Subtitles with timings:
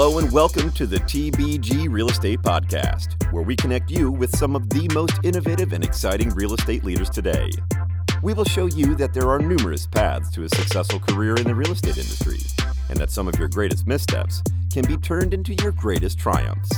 [0.00, 4.54] Hello and welcome to the TBG Real Estate Podcast, where we connect you with some
[4.54, 7.50] of the most innovative and exciting real estate leaders today.
[8.22, 11.54] We will show you that there are numerous paths to a successful career in the
[11.56, 12.38] real estate industry,
[12.88, 14.40] and that some of your greatest missteps
[14.72, 16.70] can be turned into your greatest triumphs.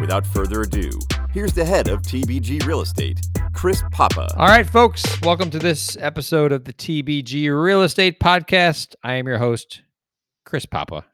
[0.00, 0.90] Without further ado,
[1.32, 3.20] here's the head of TBG Real Estate,
[3.52, 4.26] Chris Papa.
[4.36, 8.96] All right, folks, welcome to this episode of the TBG Real Estate Podcast.
[9.04, 9.82] I am your host,
[10.44, 11.04] Chris Papa.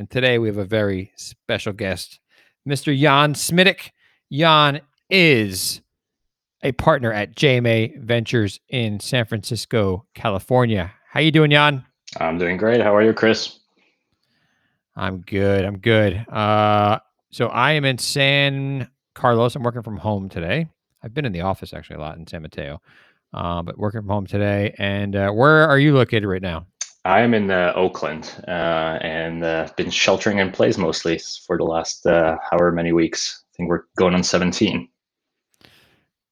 [0.00, 2.20] And today we have a very special guest,
[2.66, 2.98] Mr.
[2.98, 3.90] Jan Smidek.
[4.32, 5.82] Jan is
[6.62, 10.90] a partner at JMA Ventures in San Francisco, California.
[11.10, 11.84] How you doing, Jan?
[12.16, 12.80] I'm doing great.
[12.80, 13.58] How are you, Chris?
[14.96, 15.66] I'm good.
[15.66, 16.26] I'm good.
[16.30, 19.54] Uh, so I am in San Carlos.
[19.54, 20.66] I'm working from home today.
[21.02, 22.80] I've been in the office actually a lot in San Mateo,
[23.34, 24.74] uh, but working from home today.
[24.78, 26.64] And uh, where are you located right now?
[27.10, 31.64] I am in uh, Oakland uh, and uh, been sheltering in place mostly for the
[31.64, 33.42] last uh, however many weeks.
[33.52, 34.88] I think we're going on 17.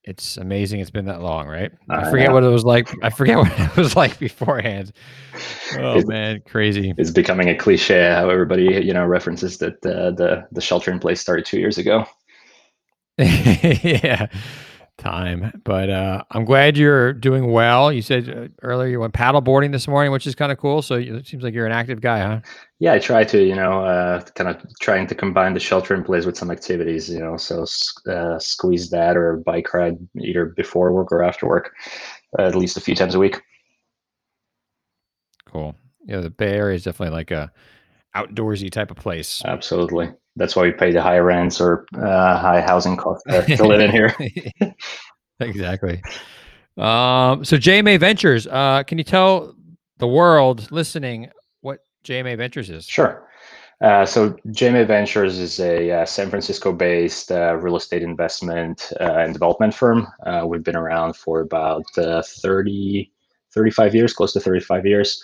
[0.04, 1.72] It's amazing it's been that long, right?
[1.90, 2.94] I forget what it was like.
[3.02, 4.92] I forget what it was like beforehand.
[5.76, 6.94] Oh man, crazy!
[6.96, 10.98] It's becoming a cliche how everybody you know references that uh, the the shelter in
[10.98, 12.06] place started two years ago.
[13.18, 14.28] yeah,
[14.98, 15.62] time.
[15.64, 17.90] But uh, I'm glad you're doing well.
[17.90, 20.82] You said uh, earlier you went paddle boarding this morning, which is kind of cool.
[20.82, 22.40] So it seems like you're an active guy, huh?
[22.80, 26.04] Yeah, I try to, you know, uh, kind of trying to combine the shelter in
[26.04, 27.64] place with some activities, you know, so
[28.10, 31.72] uh, squeeze that or bike ride either before work or after work,
[32.38, 33.40] uh, at least a few times a week.
[35.46, 35.74] Cool.
[36.04, 37.50] Yeah, the Bay Area is definitely like a
[38.16, 39.42] outdoorsy type of place.
[39.44, 40.10] Absolutely.
[40.36, 43.90] That's why we pay the high rents or uh, high housing costs to live in
[43.90, 44.14] here.
[45.40, 46.00] exactly.
[46.76, 49.54] Um, so JMA Ventures, uh, can you tell
[49.98, 51.28] the world listening
[51.60, 52.86] what JMA Ventures is?
[52.86, 53.28] Sure.
[53.80, 59.32] Uh, so JMA Ventures is a uh, San Francisco-based uh, real estate investment uh, and
[59.32, 60.06] development firm.
[60.24, 63.10] Uh, we've been around for about 30,
[63.54, 65.22] 35 years, close to 35 years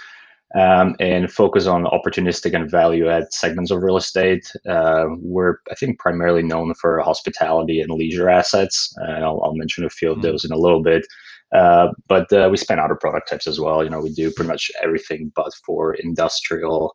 [0.55, 4.51] um, and focus on opportunistic and value add segments of real estate.
[4.69, 8.93] Uh, we're, I think, primarily known for hospitality and leisure assets.
[8.99, 10.27] And I'll, I'll mention a few of mm-hmm.
[10.27, 11.05] those in a little bit.
[11.53, 13.83] Uh, but uh, we span other product types as well.
[13.83, 16.95] You know, we do pretty much everything but for industrial.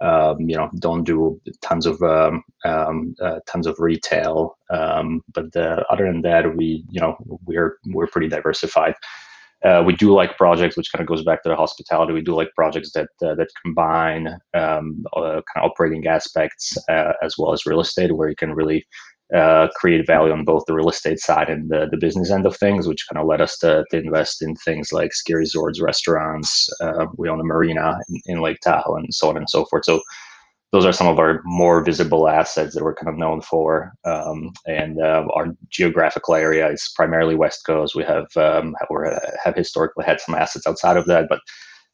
[0.00, 4.56] Um, you know, don't do tons of um, um, uh, tons of retail.
[4.70, 8.94] Um, but uh, other than that, we you know we're we're pretty diversified.
[9.64, 12.12] Uh, we do like projects, which kind of goes back to the hospitality.
[12.12, 17.12] We do like projects that uh, that combine um, uh, kind of operating aspects uh,
[17.22, 18.86] as well as real estate, where you can really
[19.34, 22.56] uh, create value on both the real estate side and the, the business end of
[22.56, 26.68] things, which kind of led us to, to invest in things like ski resorts, restaurants.
[26.80, 29.84] Uh, we own a marina in, in Lake Tahoe, and so on and so forth.
[29.84, 30.00] So
[30.72, 33.92] those are some of our more visible assets that we're kind of known for.
[34.04, 37.96] Um, and uh, our geographical area is primarily West Coast.
[37.96, 38.76] We have um,
[39.44, 41.40] have historically had some assets outside of that, but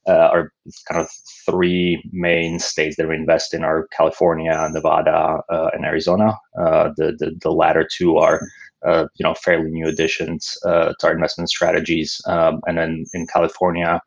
[0.07, 0.53] uh, our
[0.89, 1.09] kind of
[1.45, 6.37] three main states that we invest in are California, Nevada, uh, and Arizona.
[6.57, 8.41] Uh, the, the, the latter two are
[8.85, 12.21] uh, you know fairly new additions uh, to our investment strategies.
[12.25, 13.99] Um, and then in California,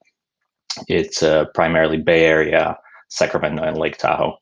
[0.88, 1.22] it's
[1.54, 2.78] primarily Bay Area,
[3.08, 4.39] Sacramento, and Lake Tahoe.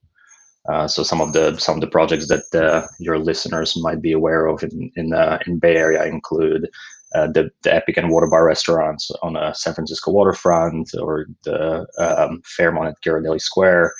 [0.68, 4.12] Uh, so some of the some of the projects that uh, your listeners might be
[4.12, 6.68] aware of in in, uh, in Bay Area include
[7.14, 11.86] uh, the the Epic and Water Bar restaurants on the San Francisco waterfront, or the
[11.98, 13.94] um, Fairmont at Ghirardelli Square.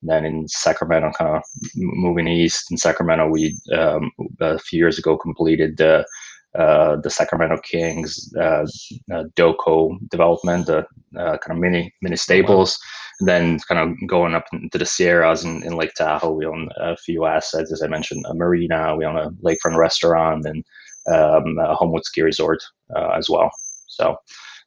[0.00, 1.42] And then in Sacramento, kind of
[1.76, 4.10] moving east in Sacramento, we um,
[4.40, 6.06] a few years ago completed the
[6.58, 8.64] uh, the Sacramento Kings uh,
[9.12, 10.86] uh, Doco development, the
[11.18, 12.78] uh, kind of mini mini Staples.
[12.78, 13.03] Wow.
[13.20, 16.68] And then kind of going up into the Sierras in, in Lake Tahoe, we own
[16.76, 20.64] a few assets, as I mentioned, a marina, we own a lakefront restaurant, and
[21.12, 22.62] um, a Homewood ski resort
[22.96, 23.50] uh, as well.
[23.86, 24.16] So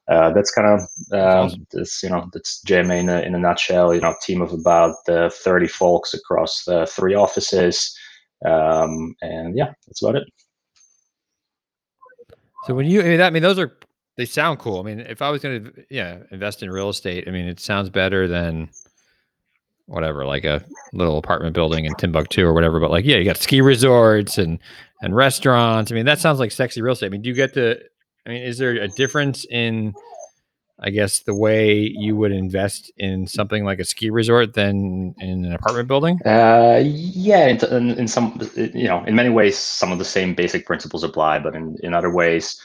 [0.10, 0.82] uh, that's kind of
[1.12, 3.94] uh, this, you know, that's JMA in a, in a nutshell.
[3.94, 7.94] You know, team of about uh, 30 folks across the three offices,
[8.46, 10.24] um, and yeah, that's about it.
[12.66, 13.78] So when you, I mean, that, I mean, those are
[14.18, 14.80] they sound cool.
[14.80, 17.60] I mean, if I was going to, yeah, invest in real estate, I mean, it
[17.60, 18.70] sounds better than
[19.86, 22.80] whatever, like a little apartment building in Timbuktu or whatever.
[22.80, 24.60] But like, yeah, you got ski resorts and
[25.02, 25.92] and restaurants.
[25.92, 27.06] I mean, that sounds like sexy real estate.
[27.06, 27.80] I mean, do you get to?
[28.26, 29.94] I mean, is there a difference in,
[30.80, 35.46] I guess, the way you would invest in something like a ski resort than in
[35.46, 36.20] an apartment building?
[36.26, 40.66] Uh, yeah, in, in some, you know, in many ways, some of the same basic
[40.66, 42.60] principles apply, but in in other ways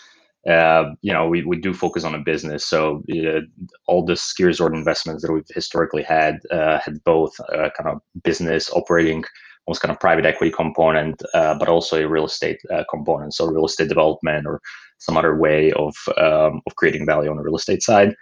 [0.48, 2.66] uh, you know, we, we do focus on a business.
[2.66, 3.40] So uh,
[3.86, 8.00] all the ski resort investments that we've historically had uh, had both uh, kind of
[8.24, 9.24] business operating
[9.66, 13.32] almost kind of private equity component, uh, but also a real estate uh, component.
[13.34, 14.60] So real estate development or
[14.98, 18.14] some other way of um, of creating value on the real estate side.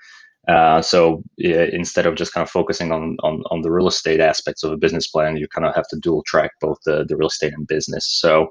[0.83, 4.73] So instead of just kind of focusing on, on on the real estate aspects of
[4.73, 7.55] a business plan, you kind of have to dual track both the, the real estate
[7.55, 8.07] and business.
[8.07, 8.51] So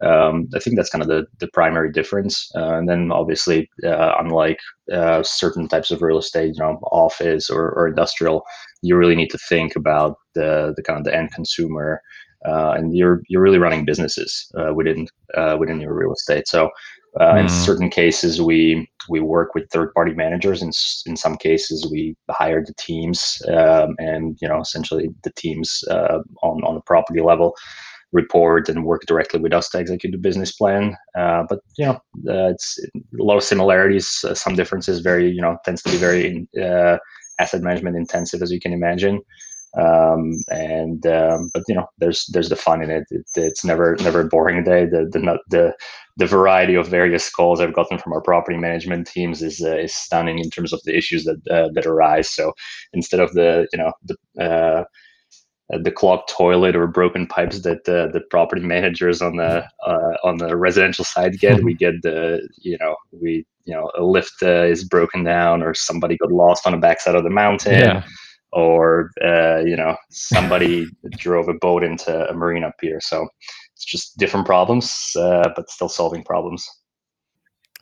[0.00, 2.50] um, I think that's kind of the, the primary difference.
[2.54, 4.60] Uh, and then obviously, uh, unlike
[4.92, 8.44] uh, certain types of real estate, you know, office or, or industrial,
[8.82, 12.00] you really need to think about the, the kind of the end consumer.
[12.46, 16.46] Uh, and you're you're really running businesses uh, within uh, within your real estate.
[16.46, 16.70] So
[17.18, 17.40] mm.
[17.40, 20.72] in certain cases, we we work with third party managers, and
[21.06, 26.62] in some cases, we hire the teams um, and you know essentially the teams on
[26.62, 27.56] on the property level
[28.12, 30.96] report and work directly with us to execute the business plan.
[31.16, 31.94] Uh, but you know,
[32.28, 35.00] uh, it's a lot of similarities, uh, some differences.
[35.00, 36.98] Very you know tends to be very uh,
[37.38, 39.20] asset management intensive, as you can imagine.
[39.76, 43.04] Um, and um, but you know, there's there's the fun in it.
[43.10, 43.26] it.
[43.36, 44.86] It's never never a boring day.
[44.86, 45.74] The the the
[46.16, 49.94] the variety of various calls I've gotten from our property management teams is uh, is
[49.94, 52.30] stunning in terms of the issues that uh, that arise.
[52.30, 52.54] So
[52.92, 54.84] instead of the you know the uh,
[55.70, 60.38] the clogged toilet or broken pipes that uh, the property managers on the uh, on
[60.38, 61.62] the residential side get.
[61.64, 65.74] we get the you know we you know a lift uh, is broken down or
[65.74, 67.74] somebody got lost on the backside of the mountain.
[67.74, 68.04] Yeah.
[68.52, 72.98] Or uh, you know somebody drove a boat into a marina pier.
[73.00, 73.28] So
[73.74, 76.66] it's just different problems, uh, but still solving problems.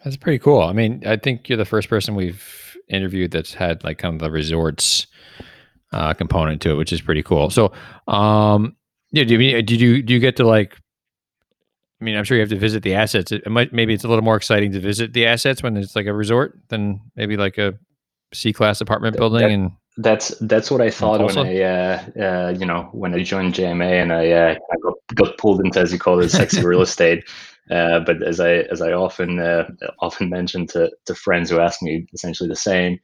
[0.03, 0.63] That's pretty cool.
[0.63, 4.21] I mean, I think you're the first person we've interviewed that's had like kind of
[4.21, 5.07] the resorts
[5.93, 7.51] uh, component to it, which is pretty cool.
[7.51, 7.73] So,
[8.09, 8.77] um,
[9.13, 10.77] yeah, do you, did you do you get to like?
[12.01, 13.33] I mean, I'm sure you have to visit the assets.
[13.33, 16.07] It might maybe it's a little more exciting to visit the assets when it's like
[16.07, 17.79] a resort than maybe like a
[18.35, 19.41] C class apartment building.
[19.41, 23.23] That, and that's that's what I thought when I uh, uh, you know when I
[23.23, 26.65] joined JMA and I uh, I got, got pulled into as you call it sexy
[26.65, 27.25] real estate.
[27.71, 29.69] Uh, but as I as I often uh,
[30.01, 32.99] often mention to to friends who ask me essentially the same,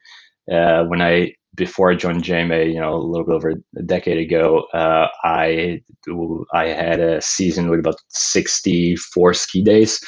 [0.51, 4.17] uh, when I before I joined JMA, you know, a little bit over a decade
[4.17, 5.81] ago, uh, I
[6.53, 9.99] I had a season with about 64 ski days.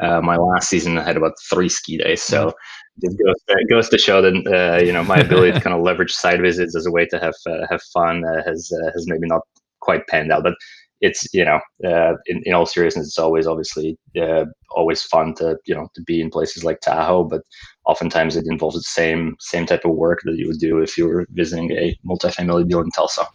[0.00, 2.22] Uh, my last season I had about three ski days.
[2.22, 3.06] So mm-hmm.
[3.06, 5.82] it goes, it goes to show that uh, you know my ability to kind of
[5.82, 9.06] leverage side visits as a way to have uh, have fun uh, has uh, has
[9.06, 9.42] maybe not
[9.80, 10.42] quite panned out.
[10.42, 10.54] But
[11.00, 15.56] it's you know uh, in, in all seriousness it's always obviously uh, always fun to
[15.66, 17.42] you know to be in places like tahoe but
[17.86, 21.06] oftentimes it involves the same same type of work that you would do if you
[21.06, 23.26] were visiting a multifamily deal in tulsa.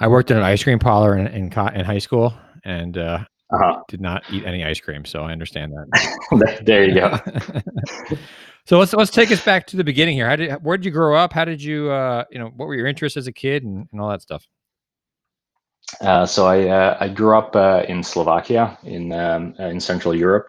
[0.00, 2.34] I worked in an ice cream parlor in in, in high school
[2.64, 3.80] and uh, uh-huh.
[3.88, 6.62] did not eat any ice cream so i understand that.
[6.64, 8.16] There you go.
[8.66, 10.26] So let's let's take us back to the beginning here.
[10.26, 11.34] How did where did you grow up?
[11.34, 14.00] How did you uh you know what were your interests as a kid and, and
[14.00, 14.48] all that stuff
[16.00, 20.48] uh, so I uh, I grew up uh, in Slovakia in um, in Central Europe,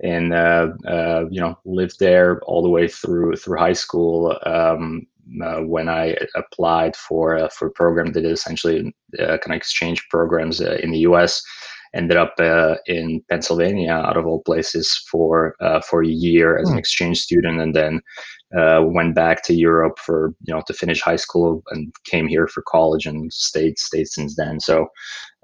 [0.00, 4.38] and uh, uh, you know lived there all the way through through high school.
[4.44, 5.06] Um,
[5.66, 10.92] when I applied for for a program that is essentially kind of exchange programs in
[10.92, 11.42] the U.S.,
[11.96, 12.34] ended up
[12.86, 15.56] in Pennsylvania out of all places for
[15.88, 16.78] for a year as an hmm.
[16.78, 18.00] exchange student, and then
[18.56, 22.46] uh, went back to Europe for you know to finish high school and came here
[22.46, 24.60] for college and stayed stayed since then.
[24.60, 24.86] So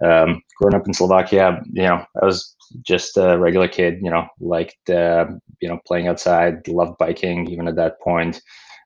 [0.05, 3.99] um, growing up in Slovakia, you know, I was just a regular kid.
[4.03, 5.27] You know, liked uh,
[5.61, 8.41] you know playing outside, loved biking even at that point.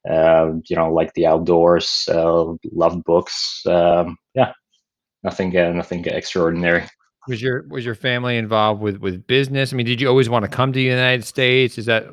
[0.09, 3.63] Uh, you know, like the outdoors, uh, loved books.
[3.67, 4.53] Um, yeah,
[5.25, 6.85] nothing uh, nothing extraordinary.
[7.29, 9.73] Was your was your family involved with with business?
[9.73, 11.79] I mean, did you always want to come to the United States?
[11.79, 12.07] Is that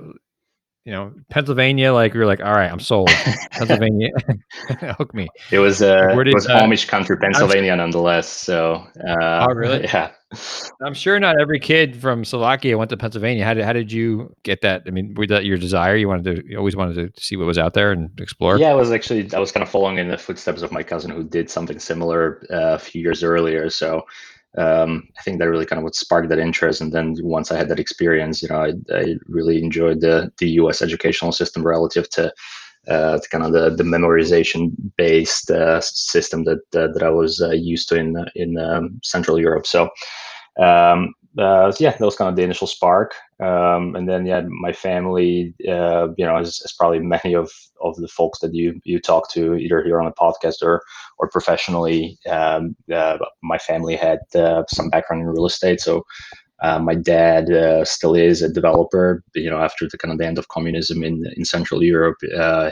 [0.85, 3.07] you know, Pennsylvania, like you're like, all right, I'm sold.
[3.51, 4.09] Pennsylvania,
[4.97, 5.29] hook me.
[5.49, 8.27] It was uh, did, it was uh, Amish country, Pennsylvania, nonetheless.
[8.27, 9.87] So, uh, oh really?
[9.93, 10.11] Yeah.
[10.83, 13.45] I'm sure not every kid from Slovakia went to Pennsylvania.
[13.45, 14.81] How did how did you get that?
[14.87, 15.95] I mean, was that your desire?
[15.95, 18.57] You wanted to, you always wanted to see what was out there and explore.
[18.57, 21.11] Yeah, I was actually I was kind of following in the footsteps of my cousin
[21.11, 23.69] who did something similar uh, a few years earlier.
[23.69, 24.07] So
[24.57, 26.81] um, I think that really kind of what sparked that interest.
[26.81, 30.49] And then once I had that experience, you know, I, I really enjoyed the the
[30.61, 30.81] U.S.
[30.81, 32.31] educational system relative to,
[32.87, 37.41] uh, to kind of the, the memorization based uh, system that uh, that I was
[37.41, 39.65] uh, used to in in um, Central Europe.
[39.65, 39.89] So
[40.59, 43.15] um, uh, so yeah, that was kind of the initial spark.
[43.43, 47.95] Um, and then yeah, my family, uh, you know, as, as, probably many of, of
[47.97, 50.81] the folks that you you talk to either here on the podcast or
[51.17, 55.81] or professionally, um, uh, my family had uh, some background in real estate.
[55.81, 56.03] So
[56.61, 59.21] uh, my dad uh, still is a developer.
[59.35, 62.19] You know, after the kind of the end of communism in in Central Europe,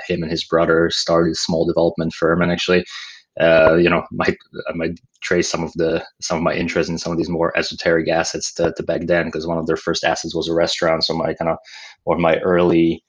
[0.07, 2.85] him and his brother started a small development firm, and actually
[3.39, 6.97] uh, you know, might I might trace some of the some of my interest in
[6.97, 10.03] some of these more esoteric assets to, to back then because one of their first
[10.03, 11.05] assets was a restaurant.
[11.05, 11.57] So my kind of
[12.05, 13.03] or my early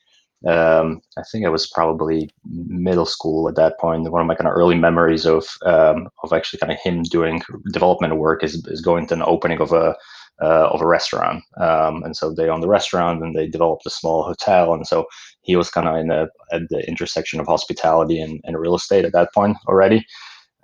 [0.46, 4.10] um, I think I was probably middle school at that point.
[4.10, 7.42] One of my kind of early memories of um, of actually kind of him doing
[7.72, 9.96] development work is, is going to an opening of a
[10.42, 11.44] uh, of a restaurant.
[11.58, 14.74] Um, and so they own the restaurant and they developed a small hotel.
[14.74, 15.06] And so
[15.42, 19.04] he was kind of in the at the intersection of hospitality and, and real estate
[19.04, 20.04] at that point already.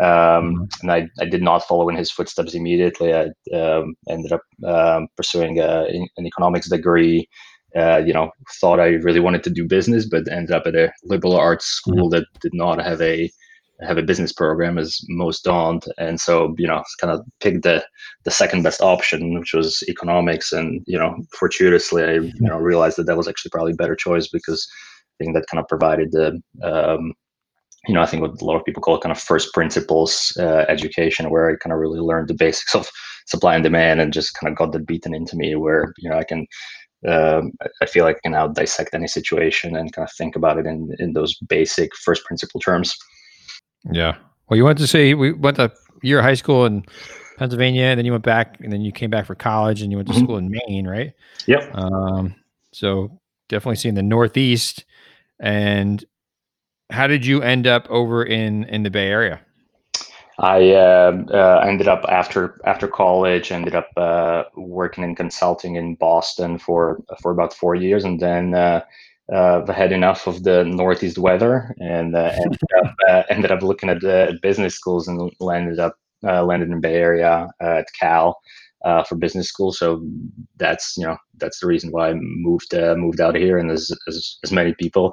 [0.00, 0.64] Um, mm-hmm.
[0.82, 3.12] and I, I did not follow in his footsteps immediately.
[3.14, 7.28] I um, ended up um, pursuing a, an economics degree
[7.76, 8.30] uh, you know,
[8.60, 12.08] thought I really wanted to do business, but ended up at a liberal arts school
[12.08, 12.20] mm-hmm.
[12.20, 13.30] that did not have a
[13.82, 17.84] have a business program as most don't, and so you know, kind of picked the
[18.24, 22.98] the second best option, which was economics, and you know, fortuitously, I you know realized
[22.98, 24.68] that that was actually probably a better choice because
[25.20, 27.14] I think that kind of provided the um,
[27.86, 30.64] you know, I think what a lot of people call kind of first principles uh,
[30.68, 32.88] education, where I kind of really learned the basics of
[33.26, 36.18] supply and demand and just kind of got that beaten into me, where you know
[36.18, 36.46] I can
[37.06, 40.58] um, I feel like I can now dissect any situation and kind of think about
[40.58, 42.96] it in in those basic first principle terms.
[43.90, 44.16] Yeah.
[44.48, 46.84] Well, you went to say we went to year high school in
[47.36, 49.98] Pennsylvania, and then you went back, and then you came back for college, and you
[49.98, 50.24] went to mm-hmm.
[50.24, 51.12] school in Maine, right?
[51.46, 51.74] Yep.
[51.74, 52.34] Um,
[52.72, 54.84] so definitely seeing the Northeast.
[55.40, 56.04] And
[56.90, 59.40] how did you end up over in in the Bay Area?
[60.40, 65.96] I uh, uh, ended up after after college, ended up uh, working in consulting in
[65.96, 68.54] Boston for for about four years, and then
[69.32, 73.90] uh, uh, had enough of the Northeast weather, and uh, ended, up, ended up looking
[73.90, 78.38] at the business schools, and landed up landed in Bay Area at Cal
[79.06, 79.72] for business school.
[79.72, 80.02] So
[80.56, 84.38] that's you know that's the reason why I moved moved out here, and as as,
[84.44, 85.12] as many people,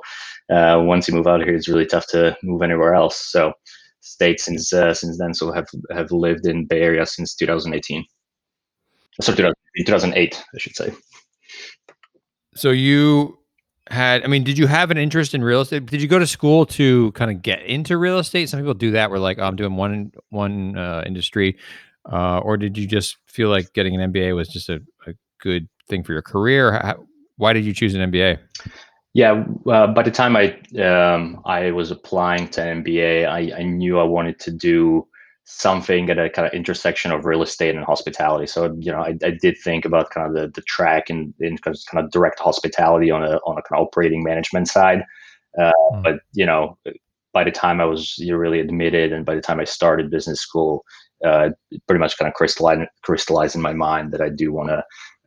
[0.50, 3.32] once you move out here, it's really tough to move anywhere else.
[3.32, 3.54] So
[4.06, 5.34] stayed since uh, since then.
[5.34, 8.06] So have have lived in Bay Area since 2018.
[9.22, 10.94] So 2008, I should say.
[12.56, 13.40] So you
[13.90, 15.86] had, I mean, did you have an interest in real estate?
[15.86, 18.50] Did you go to school to kind of get into real estate?
[18.50, 19.12] Some people do that.
[19.12, 21.58] We're like, oh, I'm doing one one uh, industry,
[22.12, 25.68] uh, or did you just feel like getting an MBA was just a, a good
[25.88, 26.74] thing for your career?
[26.74, 27.06] How,
[27.38, 28.40] why did you choose an MBA?
[29.14, 34.00] Yeah, uh, by the time I um, I was applying to MBA, I, I knew
[34.00, 35.08] I wanted to do
[35.46, 38.48] something at a kind of intersection of real estate and hospitality.
[38.48, 41.58] So you know, I, I did think about kind of the, the track and in
[41.60, 45.04] kind of direct hospitality on a on a kind of operating management side.
[45.58, 46.04] Uh, mm.
[46.04, 46.78] But you know,
[47.32, 50.42] by the time I was you really admitted, and by the time I started business
[50.42, 50.84] school,
[51.24, 51.50] uh,
[51.88, 54.84] pretty much kind of crystallized crystallized in my mind that I do want to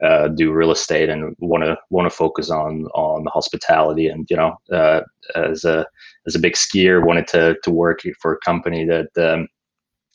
[0.06, 4.26] uh, do real estate and want to want to focus on on the hospitality and
[4.30, 5.00] you know uh,
[5.36, 5.86] as a
[6.26, 9.48] as a big skier wanted to to work for a company that um,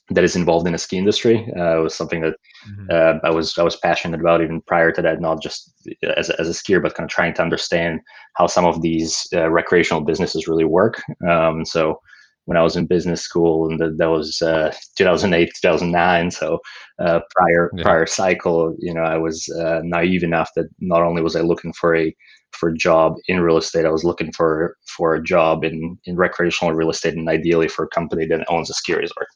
[0.10, 2.36] that is involved in the ski industry uh, was something that
[2.68, 2.88] mm-hmm.
[2.92, 5.74] uh, I was I was passionate about even prior to that not just
[6.18, 8.02] as a, as a skier but kind of trying to understand
[8.36, 12.00] how some of these uh, recreational businesses really work um, so
[12.46, 16.32] when I was in business school, and that, that was uh, 2008, 2009.
[16.32, 16.60] So
[17.00, 17.84] uh, prior yeah.
[17.84, 21.74] prior cycle, you know, I was uh, naive enough that not only was I looking
[21.74, 22.14] for a
[22.52, 26.16] for a job in real estate, I was looking for for a job in in
[26.16, 29.28] recreational real estate, and ideally for a company that owns a ski resort.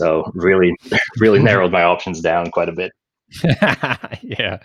[0.00, 0.74] So really,
[1.18, 2.90] really narrowed my options down quite a bit.
[4.22, 4.58] yeah.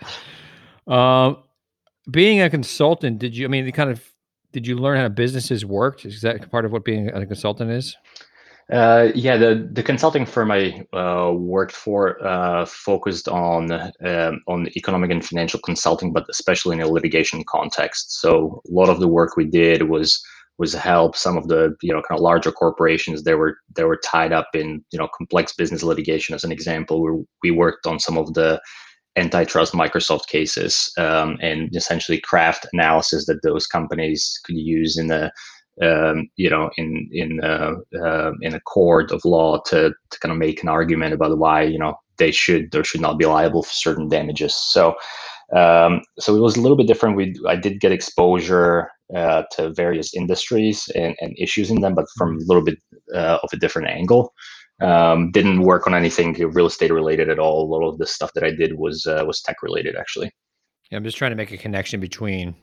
[0.86, 1.42] Um,
[2.10, 3.44] being a consultant, did you?
[3.44, 4.02] I mean, the kind of
[4.52, 6.06] did you learn how businesses worked?
[6.06, 7.94] Is that part of what being a consultant is?
[8.72, 14.68] Uh, yeah, the the consulting firm I uh, worked for uh, focused on um, on
[14.74, 18.20] economic and financial consulting, but especially in a litigation context.
[18.20, 20.24] So a lot of the work we did was
[20.58, 23.22] was help some of the you know kind of larger corporations.
[23.22, 26.34] They were they were tied up in you know complex business litigation.
[26.34, 28.60] As an example, we we worked on some of the
[29.16, 35.32] antitrust Microsoft cases um, and essentially craft analysis that those companies could use in the
[35.82, 40.32] um, you know in in uh, uh, in a court of law to to kind
[40.32, 43.62] of make an argument about why you know they should or should not be liable
[43.62, 44.54] for certain damages.
[44.54, 44.96] So
[45.54, 47.16] um, so it was a little bit different.
[47.16, 52.06] We I did get exposure uh, to various industries and, and issues in them, but
[52.16, 52.78] from a little bit
[53.14, 54.32] uh, of a different angle.
[54.82, 57.64] Um, didn't work on anything real estate related at all.
[57.64, 60.30] A lot of the stuff that I did was uh, was tech related, actually.
[60.90, 62.54] Yeah, I'm just trying to make a connection between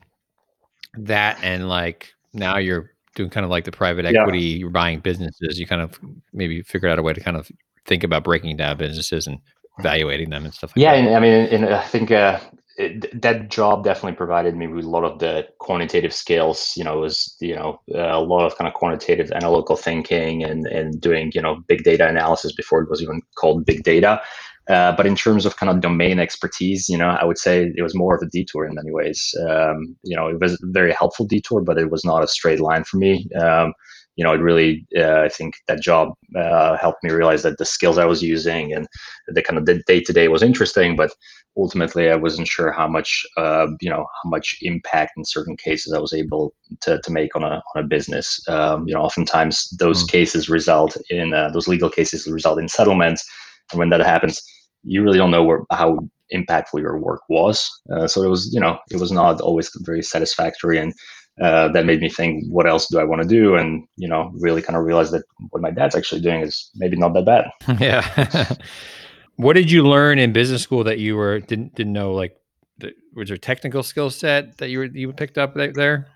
[0.96, 4.40] that and like now you're doing kind of like the private equity.
[4.40, 4.56] Yeah.
[4.58, 5.58] You're buying businesses.
[5.58, 5.98] You kind of
[6.32, 7.50] maybe figured out a way to kind of
[7.86, 9.38] think about breaking down businesses and
[9.78, 10.70] evaluating them and stuff.
[10.70, 11.14] Like yeah, that.
[11.14, 12.40] I mean, and I think uh,
[12.76, 16.72] it, that job definitely provided me with a lot of the quantitative skills.
[16.76, 20.66] You know, it was you know a lot of kind of quantitative analytical thinking and
[20.66, 24.20] and doing you know big data analysis before it was even called big data.
[24.68, 27.82] Uh, but in terms of kind of domain expertise, you know, I would say it
[27.82, 29.34] was more of a detour in many ways.
[29.46, 32.60] Um, you know, it was a very helpful detour, but it was not a straight
[32.60, 33.28] line for me.
[33.38, 33.74] Um,
[34.16, 37.64] you know, it really, uh, I think that job uh, helped me realize that the
[37.64, 38.86] skills I was using and
[39.28, 41.10] the kind of the day to day was interesting, but
[41.56, 45.92] ultimately I wasn't sure how much, uh, you know, how much impact in certain cases
[45.92, 48.40] I was able to, to make on a, on a business.
[48.48, 50.10] Um, you know, oftentimes those mm.
[50.10, 53.24] cases result in, uh, those legal cases result in settlements.
[53.72, 54.42] And when that happens,
[54.82, 55.98] you really don't know where, how
[56.32, 57.68] impactful your work was.
[57.92, 60.78] Uh, so it was, you know, it was not always very satisfactory.
[60.78, 60.92] And
[61.40, 63.56] uh, that made me think, what else do I want to do?
[63.56, 66.96] And you know, really kind of realize that what my dad's actually doing is maybe
[66.96, 67.50] not that bad.
[67.80, 68.54] yeah.
[69.36, 72.12] what did you learn in business school that you were didn't didn't know?
[72.12, 72.36] Like,
[72.78, 76.08] the, was there technical skill set that you were you picked up there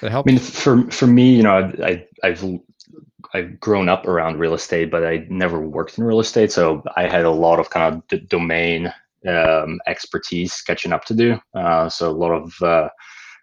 [0.00, 0.28] that helped?
[0.28, 2.44] I mean, for for me, you know, I I've
[3.34, 7.08] I've grown up around real estate, but I never worked in real estate, so I
[7.08, 8.92] had a lot of kind of d- domain
[9.26, 11.40] um, expertise catching up to do.
[11.54, 12.88] Uh, so a lot of uh,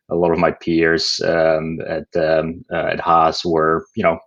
[0.10, 4.20] a lot of my peers um, at um, uh, at Haas were, you know,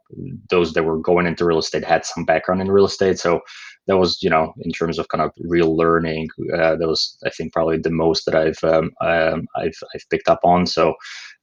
[0.50, 3.18] those that were going into real estate had some background in real estate.
[3.18, 3.40] So
[3.86, 7.30] that was, you know, in terms of kind of real learning, uh, that was, I
[7.30, 10.66] think, probably the most that I've um, um I've I've picked up on.
[10.66, 10.94] So.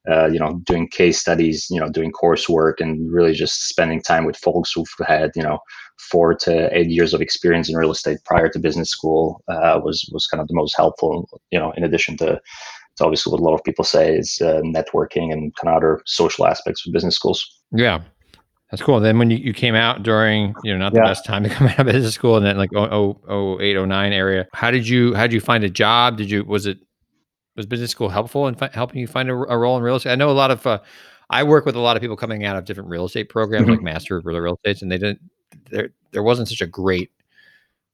[0.10, 4.25] Uh, you know, doing case studies, you know, doing coursework, and really just spending time
[4.25, 5.60] with folks who've had, you know,
[6.10, 10.10] four to eight years of experience in real estate prior to business school uh, was
[10.13, 11.27] was kind of the most helpful.
[11.51, 12.39] You know, in addition to
[12.99, 16.01] it's obviously what a lot of people say is uh, networking and kind of other
[16.05, 17.61] social aspects of business schools.
[17.71, 18.01] Yeah.
[18.69, 18.99] That's cool.
[18.99, 21.05] then when you, you came out during, you know, not the yeah.
[21.05, 24.13] best time to come out of business school and then like oh, oh, 08, 09
[24.13, 26.17] area, how did you, how did you find a job?
[26.17, 26.77] Did you, was it,
[27.55, 30.11] was business school helpful in fi- helping you find a, a, role in real estate?
[30.11, 30.79] I know a lot of, uh,
[31.29, 33.75] I work with a lot of people coming out of different real estate programs, mm-hmm.
[33.75, 35.21] like master of real estate, and they didn't,
[35.71, 37.11] there, there wasn't such a great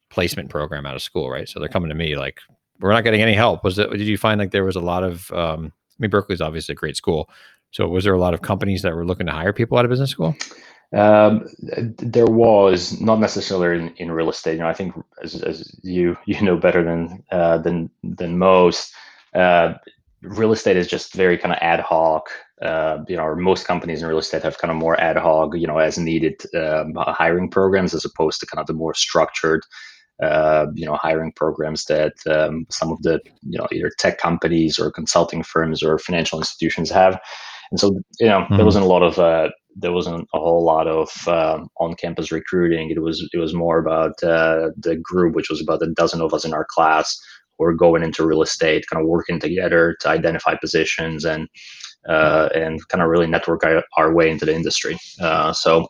[0.09, 1.47] placement program out of school, right?
[1.47, 2.39] So they're coming to me like,
[2.79, 3.63] we're not getting any help.
[3.63, 3.89] Was it?
[3.91, 5.31] Did you find like there was a lot of?
[5.31, 7.29] Um, I mean, Berkeley's obviously a great school.
[7.71, 9.89] So was there a lot of companies that were looking to hire people out of
[9.89, 10.35] business school?
[10.93, 11.47] Um,
[11.97, 14.53] there was not necessarily in, in, real estate.
[14.53, 18.93] You know, I think as, as you you know better than uh, than than most,
[19.33, 19.73] uh,
[20.21, 22.29] real estate is just very kind of ad hoc.
[22.61, 25.67] Uh, you know, most companies in real estate have kind of more ad hoc, you
[25.67, 29.65] know, as needed um, hiring programs as opposed to kind of the more structured
[30.21, 34.79] uh, you know hiring programs that um, some of the you know either tech companies
[34.79, 37.19] or consulting firms or financial institutions have.
[37.71, 38.55] And so you know mm-hmm.
[38.55, 42.91] there wasn't a lot of uh, there wasn't a whole lot of um, on-campus recruiting.
[42.91, 46.33] It was it was more about uh, the group which was about a dozen of
[46.33, 47.17] us in our class
[47.57, 51.49] who were going into real estate kind of working together to identify positions and
[52.07, 54.97] uh, and kind of really network our, our way into the industry.
[55.19, 55.87] Uh, so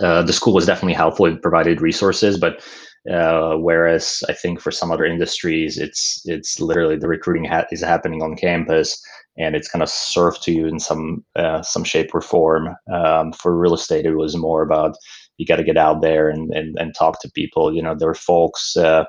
[0.00, 1.26] uh, the school was definitely helpful.
[1.26, 2.64] It provided resources but
[3.10, 7.82] uh, whereas I think for some other industries, it's it's literally the recruiting ha- is
[7.82, 9.02] happening on campus,
[9.38, 12.76] and it's kind of served to you in some uh, some shape or form.
[12.92, 14.96] Um, for real estate, it was more about
[15.38, 17.74] you got to get out there and, and and talk to people.
[17.74, 18.76] You know, there were folks.
[18.76, 19.04] Uh,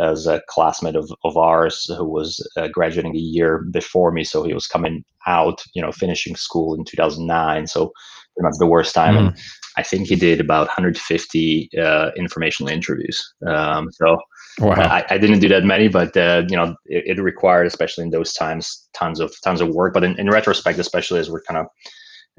[0.00, 4.24] as a classmate of, of ours who was uh, graduating a year before me.
[4.24, 7.66] So he was coming out, you know, finishing school in 2009.
[7.66, 7.92] So
[8.36, 9.14] pretty much the worst time.
[9.14, 9.18] Mm.
[9.18, 9.38] And
[9.76, 13.22] I think he did about 150 uh, informational interviews.
[13.46, 14.18] Um, so
[14.58, 14.74] wow.
[14.74, 18.10] I, I, didn't do that many, but uh, you know, it, it, required, especially in
[18.10, 19.94] those times, tons of tons of work.
[19.94, 21.66] But in, in retrospect, especially as we're kind of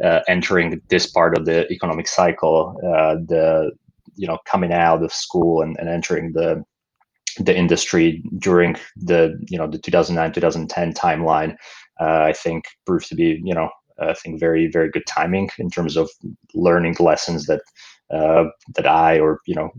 [0.05, 3.71] uh, entering this part of the economic cycle, uh, the
[4.15, 6.63] you know coming out of school and, and entering the
[7.39, 11.55] the industry during the you know the 2009 2010 timeline
[12.01, 15.69] uh, i think proved to be you know I think very very good timing in
[15.69, 16.09] terms of
[16.53, 17.61] learning lessons that
[18.13, 19.71] uh, that I or you know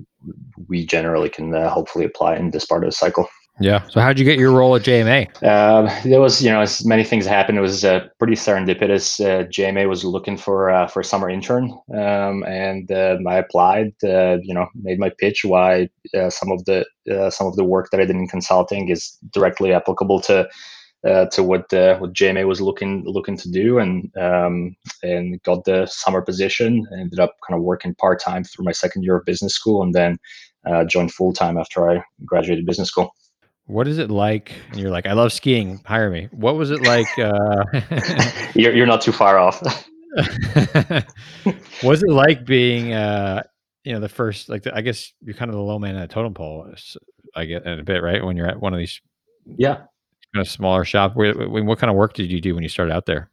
[0.68, 3.28] we generally can uh, hopefully apply in this part of the cycle.
[3.60, 3.86] Yeah.
[3.88, 5.28] So how'd you get your role at JMA?
[5.42, 7.58] Uh, there was, you know, as many things happened.
[7.58, 9.20] It was uh, pretty serendipitous.
[9.20, 13.92] Uh, JMA was looking for uh, for a summer intern, um, and uh, I applied.
[14.02, 16.84] Uh, you know, made my pitch why uh, some of the
[17.30, 20.48] some of the work that I did in consulting is directly applicable to
[21.06, 25.64] uh, to what uh, what JMA was looking looking to do, and um, and got
[25.64, 26.86] the summer position.
[26.92, 29.94] Ended up kind of working part time through my second year of business school, and
[29.94, 30.18] then
[30.66, 33.14] uh, joined full time after I graduated business school.
[33.66, 34.52] What is it like?
[34.70, 35.80] And you're like, I love skiing.
[35.84, 36.28] Hire me.
[36.32, 37.06] What was it like?
[37.18, 37.64] Uh...
[38.54, 39.62] you're you're not too far off.
[41.82, 43.42] was it like being, uh,
[43.84, 44.48] you know, the first?
[44.48, 46.72] Like, the, I guess you're kind of the low man at a totem pole.
[47.34, 48.22] I get in a bit, right?
[48.22, 49.00] When you're at one of these,
[49.56, 49.84] yeah,
[50.40, 51.14] of smaller shop.
[51.14, 53.28] What, what kind of work did you do when you started out there?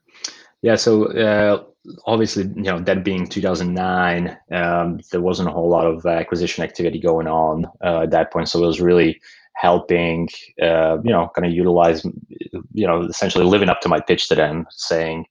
[0.62, 1.64] Yeah, so uh,
[2.06, 7.00] obviously, you know, that being 2009, um, there wasn't a whole lot of acquisition activity
[7.00, 8.50] going on uh, at that point.
[8.50, 9.22] So it was really
[9.54, 10.28] helping,
[10.62, 12.04] uh, you know, kind of utilize,
[12.74, 15.26] you know, essentially living up to my pitch to them, saying,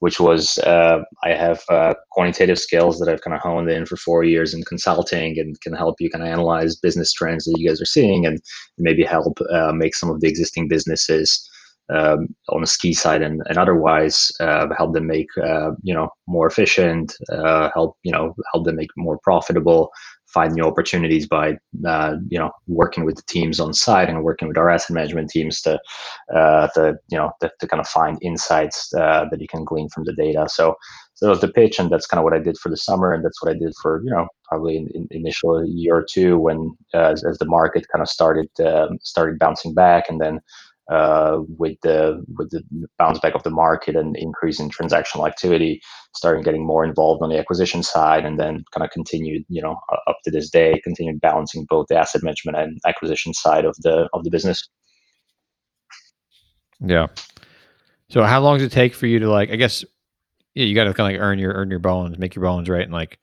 [0.00, 3.96] which was uh, I have uh, quantitative skills that I've kind of honed in for
[3.96, 7.68] four years in consulting and can help you kind of analyze business trends that you
[7.68, 8.40] guys are seeing and
[8.78, 11.48] maybe help uh, make some of the existing businesses
[11.90, 16.08] um, on the ski side and, and otherwise uh, help them make uh, you know
[16.28, 19.90] more efficient, uh, help you know help them make more profitable,
[20.32, 24.48] find new opportunities by uh, you know working with the teams on site and working
[24.48, 25.78] with our asset management teams to
[26.34, 29.88] uh, to you know to, to, kind of find insights uh, that you can glean
[29.88, 30.46] from the data.
[30.48, 30.76] So
[31.14, 33.12] so that was the pitch, and that's kind of what I did for the summer,
[33.12, 36.38] and that's what I did for you know probably in, in initial year or two
[36.38, 40.40] when as, as the market kind of started um, started bouncing back, and then
[40.90, 42.62] uh, with the with the
[42.98, 45.80] bounce back of the market and increase in transactional activity,
[46.14, 49.76] starting getting more involved on the acquisition side, and then kind of continued, you know,
[50.08, 54.08] up to this day, continued balancing both the asset management and acquisition side of the
[54.12, 54.68] of the business.
[56.80, 57.06] Yeah.
[58.08, 59.50] So how long does it take for you to like?
[59.50, 59.84] I guess
[60.54, 62.68] yeah, you got to kind of like earn your earn your bones, make your bones
[62.68, 63.20] right, and like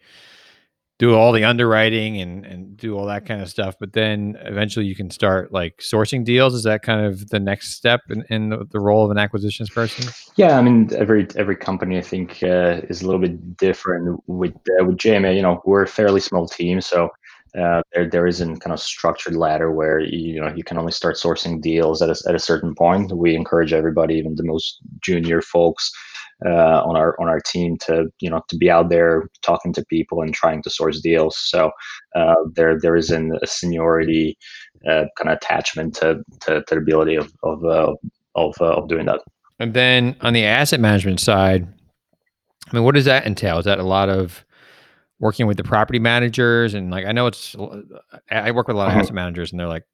[0.99, 4.85] do all the underwriting and and do all that kind of stuff but then eventually
[4.85, 8.49] you can start like sourcing deals is that kind of the next step in, in
[8.49, 12.41] the, the role of an acquisitions person yeah i mean every every company i think
[12.43, 16.19] uh, is a little bit different with uh, with jma you know we're a fairly
[16.19, 17.09] small team so
[17.57, 20.91] uh, there, there isn't kind of structured ladder where you, you know you can only
[20.91, 23.11] start sourcing deals at a, at a certain point.
[23.11, 25.91] We encourage everybody, even the most junior folks,
[26.45, 29.85] uh, on our on our team to you know to be out there talking to
[29.85, 31.37] people and trying to source deals.
[31.37, 31.71] So
[32.15, 34.37] uh, there there isn't a seniority
[34.87, 37.93] uh, kind of attachment to, to, to the ability of of uh,
[38.35, 39.21] of, uh, of doing that.
[39.59, 41.67] And then on the asset management side,
[42.67, 43.57] I mean, what does that entail?
[43.57, 44.45] Is that a lot of
[45.19, 47.55] working with the property managers and like I know it's
[48.29, 48.99] I work with a lot of uh-huh.
[48.99, 49.85] asset managers and they're like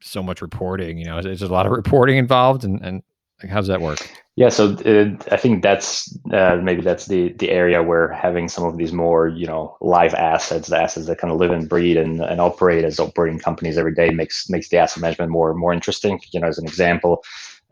[0.00, 0.98] so much reporting.
[0.98, 3.02] You know, there's a lot of reporting involved and and
[3.40, 3.98] like, how does that work?
[4.36, 8.64] Yeah, so uh, I think that's uh, maybe that's the the area where having some
[8.64, 11.98] of these more you know live assets, the assets that kind of live and breathe
[11.98, 15.74] and, and operate as operating companies every day makes makes the asset management more more
[15.74, 16.18] interesting.
[16.32, 17.22] You know, as an example,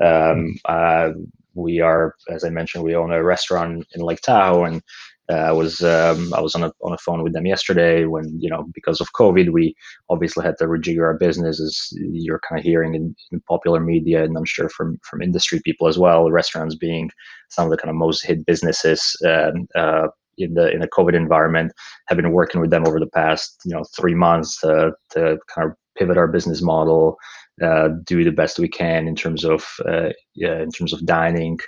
[0.04, 1.12] um, uh,
[1.54, 4.82] we are as I mentioned, we own a restaurant in Lake Tahoe, and
[5.30, 8.50] I was um, I was on a on a phone with them yesterday when you
[8.50, 9.74] know because of COVID we
[10.08, 14.24] obviously had to rejigger our business as you're kind of hearing in, in, popular media
[14.24, 16.30] and I'm sure from from industry people as well.
[16.30, 17.10] Restaurants being
[17.48, 21.14] some of the kind of most hit businesses um, uh, in the in the COVID
[21.14, 21.72] environment
[22.08, 25.68] have been working with them over the past you know three months to to kind
[25.68, 27.16] of pivot our business model,
[27.60, 31.58] uh, do the best we can in terms of uh, yeah, in terms of dining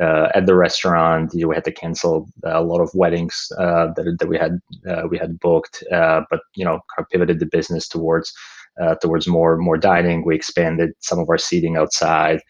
[0.00, 1.30] uh, at the restaurant.
[1.34, 4.58] You know, we had to cancel a lot of weddings uh, that, that we had
[4.88, 8.32] uh, we had booked, uh, but you know, kind of pivoted the business towards
[8.80, 10.24] uh, towards more more dining.
[10.24, 12.40] We expanded some of our seating outside.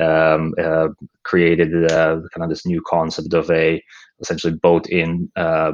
[0.00, 0.90] Um, uh,
[1.24, 3.82] created kind of this new concept of a
[4.20, 5.72] essentially boat in a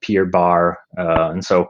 [0.00, 1.68] pier bar, and so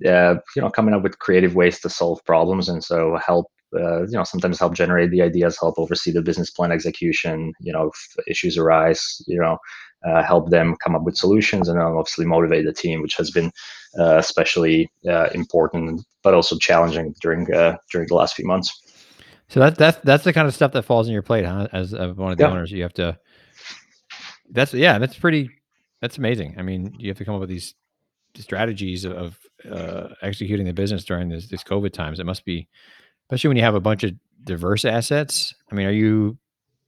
[0.00, 4.12] you know coming up with creative ways to solve problems, and so help uh, you
[4.12, 8.26] know sometimes help generate the ideas help oversee the business plan execution you know if
[8.26, 9.58] issues arise you know
[10.06, 13.50] uh, help them come up with solutions and obviously motivate the team which has been
[13.98, 18.70] uh, especially uh, important but also challenging during uh, during the last few months.
[19.48, 21.92] So that that's that's the kind of stuff that falls in your plate huh as
[21.92, 22.50] one of the yeah.
[22.50, 23.18] owners you have to
[24.50, 25.50] that's yeah that's pretty
[26.00, 26.56] that's amazing.
[26.58, 27.74] I mean you have to come up with these
[28.36, 29.38] strategies of
[29.70, 32.18] uh, executing the business during this, this covid times.
[32.18, 32.68] It must be
[33.24, 34.12] especially when you have a bunch of
[34.44, 35.54] diverse assets.
[35.70, 36.38] I mean, are you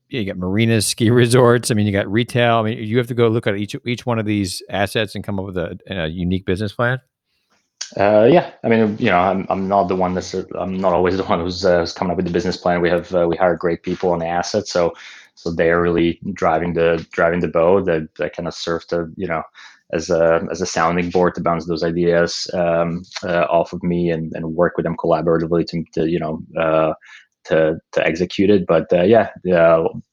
[0.08, 1.70] you got marinas, ski resorts.
[1.70, 2.56] I mean, you got retail.
[2.56, 5.24] I mean, you have to go look at each each one of these assets and
[5.24, 7.00] come up with a, a unique business plan.
[7.96, 11.16] Uh, yeah, I mean, you know, I'm, I'm not the one that's I'm not always
[11.16, 12.80] the one who's, uh, who's coming up with the business plan.
[12.80, 14.94] We have uh, we hire great people on the assets, so
[15.34, 19.10] so they are really driving the driving the boat that, that kind of serve to
[19.16, 19.42] you know
[19.92, 24.10] as a as a sounding board to bounce those ideas um, uh, off of me
[24.10, 26.92] and, and work with them collaboratively to, to you know uh,
[27.44, 28.66] to to execute it.
[28.66, 29.30] But uh, yeah,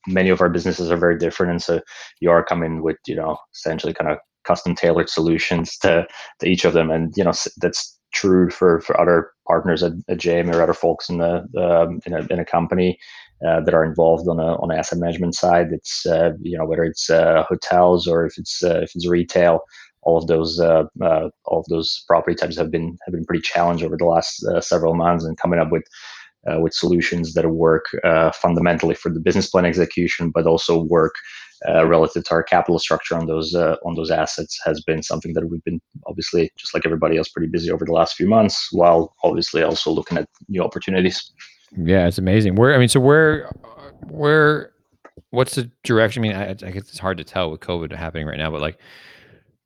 [0.08, 1.82] many of our businesses are very different, and so
[2.20, 6.06] you are coming with you know essentially kind of custom tailored solutions to
[6.40, 10.20] to each of them, and you know that's true for for other partners at, at
[10.20, 12.98] JM or other folks in the um, in, a, in a company
[13.46, 15.68] uh, that are involved on a on the asset management side.
[15.72, 19.62] It's uh, you know whether it's uh, hotels or if it's uh, if it's retail.
[20.04, 23.84] All of those uh, all of those property types have been have been pretty challenged
[23.84, 25.84] over the last several months, and coming up with
[26.60, 27.86] with solutions that work
[28.34, 31.16] fundamentally for the business plan execution, but also work
[31.66, 35.64] relative to our capital structure on those on those assets has been something that we've
[35.64, 39.64] been obviously just like everybody else pretty busy over the last few months, while obviously
[39.64, 41.32] also looking at new opportunities.
[41.78, 42.56] Yeah, it's amazing.
[42.56, 43.52] Where I mean, so where
[44.10, 44.72] where
[45.32, 46.24] what's the direction?
[46.24, 48.62] I mean, I, I guess it's hard to tell with COVID happening right now, but
[48.62, 48.80] like,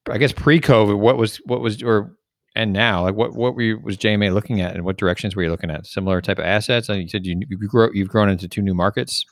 [0.10, 2.18] I guess pre-COVID, what was what was or
[2.58, 5.44] and now, like, what what were you, was JMA looking at, and what directions were
[5.44, 5.86] you looking at?
[5.86, 8.74] Similar type of assets, and you said you you grow you've grown into two new
[8.74, 9.24] markets.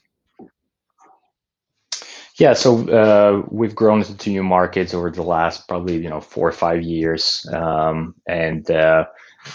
[2.38, 6.22] Yeah, so uh, we've grown into two new markets over the last probably you know
[6.22, 9.06] four or five years, um, and uh,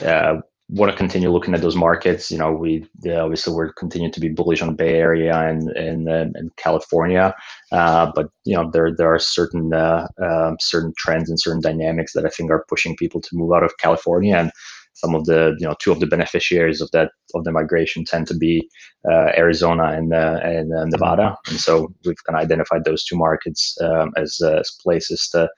[0.04, 0.38] uh,
[0.72, 2.30] want to continue looking at those markets.
[2.30, 6.08] You know, we yeah, obviously we're continuing to be bullish on Bay Area and and,
[6.08, 7.34] and California,
[7.72, 12.12] uh, but you know there there are certain uh, um, certain trends and certain dynamics
[12.14, 14.52] that I think are pushing people to move out of California and
[14.94, 18.26] some of the you know two of the beneficiaries of that of the migration tend
[18.28, 18.68] to be
[19.10, 23.16] uh, Arizona and uh, and uh, Nevada, and so we've kind of identified those two
[23.16, 25.48] markets um, as, uh, as places to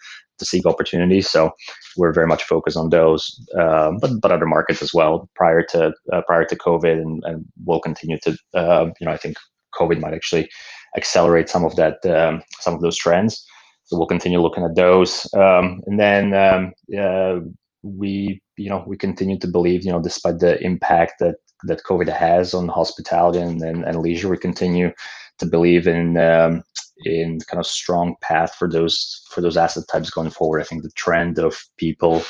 [0.43, 1.31] to seek opportunities.
[1.31, 1.51] So
[1.97, 3.23] we're very much focused on those,
[3.59, 5.29] uh, but but other markets as well.
[5.35, 9.17] Prior to uh, prior to COVID, and, and we'll continue to uh, you know I
[9.17, 9.37] think
[9.75, 10.49] COVID might actually
[10.97, 13.45] accelerate some of that um, some of those trends.
[13.85, 17.41] So we'll continue looking at those, um, and then um, uh,
[17.83, 22.09] we you know we continue to believe you know despite the impact that that COVID
[22.09, 24.91] has on hospitality and, and, and leisure, we continue
[25.39, 26.63] to believe in um,
[27.07, 30.61] in kind of strong path for those for those asset types going forward.
[30.61, 32.23] I think the trend of people,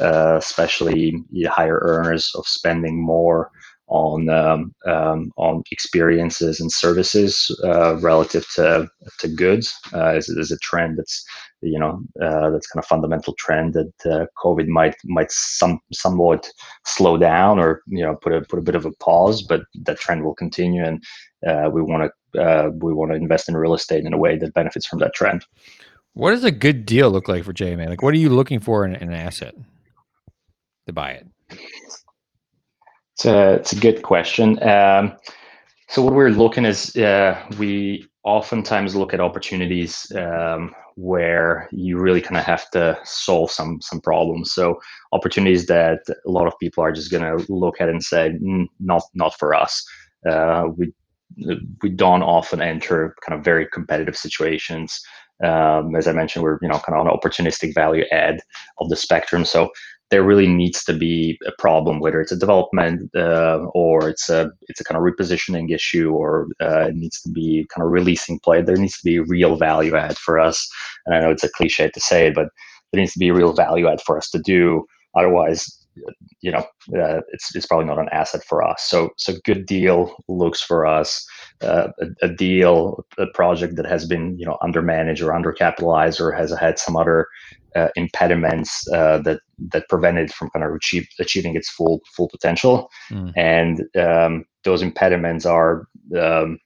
[0.00, 1.14] uh, especially
[1.48, 3.50] higher earners, of spending more
[3.90, 10.52] on um, um, on experiences and services uh, relative to to goods uh, is, is
[10.52, 11.24] a trend that's
[11.60, 16.50] you know uh, that's kind of fundamental trend that uh, COVID might might some somewhat
[16.84, 19.98] slow down or you know put a put a bit of a pause, but that
[19.98, 21.02] trend will continue, and
[21.46, 24.38] uh, we want to uh, we want to invest in real estate in a way
[24.38, 25.44] that benefits from that trend.
[26.14, 27.88] What does a good deal look like for JMA?
[27.88, 29.54] Like, what are you looking for in, in an asset
[30.86, 31.26] to buy it?
[33.20, 34.62] It's a, it's a good question.
[34.66, 35.14] Um,
[35.88, 42.22] so what we're looking is uh, we oftentimes look at opportunities um, where you really
[42.22, 44.54] kind of have to solve some some problems.
[44.54, 44.80] So
[45.12, 48.64] opportunities that a lot of people are just going to look at and say, mm,
[48.78, 49.84] not not for us.
[50.26, 50.90] Uh, we
[51.82, 54.98] we don't often enter kind of very competitive situations.
[55.44, 58.40] Um, as I mentioned, we're you know kind of on opportunistic value add
[58.78, 59.44] of the spectrum.
[59.44, 59.68] So
[60.10, 64.50] there really needs to be a problem, whether it's a development uh, or it's a
[64.62, 68.40] it's a kind of repositioning issue, or uh, it needs to be kind of releasing
[68.40, 68.60] play.
[68.60, 70.68] There needs to be real value add for us.
[71.06, 72.48] And I know it's a cliche to say, but
[72.92, 74.84] there needs to be real value add for us to do.
[75.16, 75.79] Otherwise,
[76.40, 76.64] you know,
[76.96, 78.82] uh, it's it's probably not an asset for us.
[78.88, 81.26] So so good deal looks for us.
[81.62, 86.32] Uh, a, a, deal, a project that has been you know undermanaged or undercapitalized or
[86.32, 87.26] has had some other
[87.76, 92.28] uh, impediments uh, that that prevent it from kind of achieve, achieving its full full
[92.28, 93.32] potential, mm.
[93.36, 95.86] and um, those impediments are
[96.18, 96.58] um,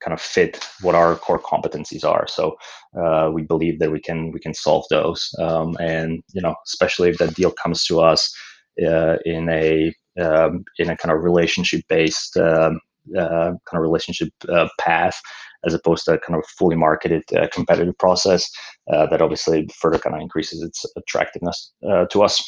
[0.00, 2.26] kind of fit what our core competencies are.
[2.28, 2.56] So
[2.98, 7.10] uh, we believe that we can we can solve those, um, and you know especially
[7.10, 8.32] if that deal comes to us
[8.78, 12.80] in a um, in a kind of relationship based um,
[13.16, 15.20] uh, kind of relationship uh, path
[15.64, 18.50] as opposed to a kind of fully marketed uh, competitive process
[18.92, 22.42] uh, that obviously further kind of increases its attractiveness uh, to us.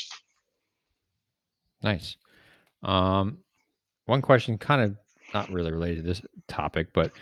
[1.82, 2.16] Nice.
[2.82, 3.38] Um,
[4.06, 4.96] one question, kind of
[5.34, 7.12] not really related to this topic, but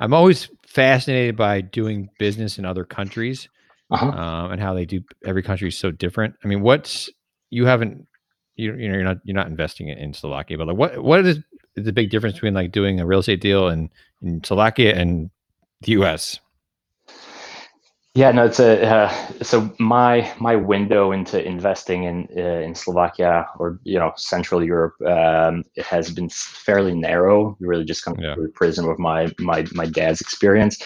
[0.00, 3.48] I'm always fascinated by doing business in other countries
[3.90, 4.06] uh-huh.
[4.06, 5.00] um, and how they do.
[5.24, 6.34] Every country is so different.
[6.44, 7.08] I mean, what's
[7.50, 8.06] you haven't
[8.56, 11.38] you you know you're not you're not investing in Slovakia, but like what what is
[11.74, 13.90] the big difference between like doing a real estate deal in
[14.22, 15.30] in Slovakia and
[15.82, 16.38] the U.S.
[18.16, 19.12] Yeah, no, it's a uh,
[19.42, 24.94] so my my window into investing in uh, in Slovakia or you know Central Europe
[25.02, 27.56] um, it has been fairly narrow.
[27.58, 28.46] You really, just kind of yeah.
[28.54, 30.80] prism of my my my dad's experience,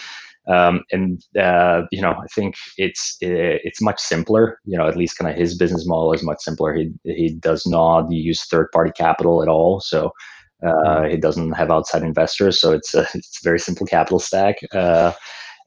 [0.49, 4.59] um, and uh, you know I think it's it's much simpler.
[4.65, 6.73] You know, at least kind of his business model is much simpler.
[6.73, 10.11] He he does not use third party capital at all, so
[10.65, 14.57] uh, it doesn't have outside investors, so it's a it's a very simple capital stack,
[14.73, 15.13] uh,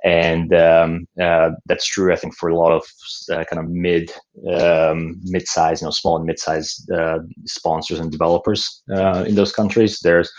[0.04, 2.12] and um, uh, that's true.
[2.12, 2.82] I think for a lot of
[3.30, 4.12] uh, kind of mid
[4.52, 9.34] um, mid size, you know, small and mid sized uh, sponsors and developers uh, in
[9.34, 10.30] those countries, there's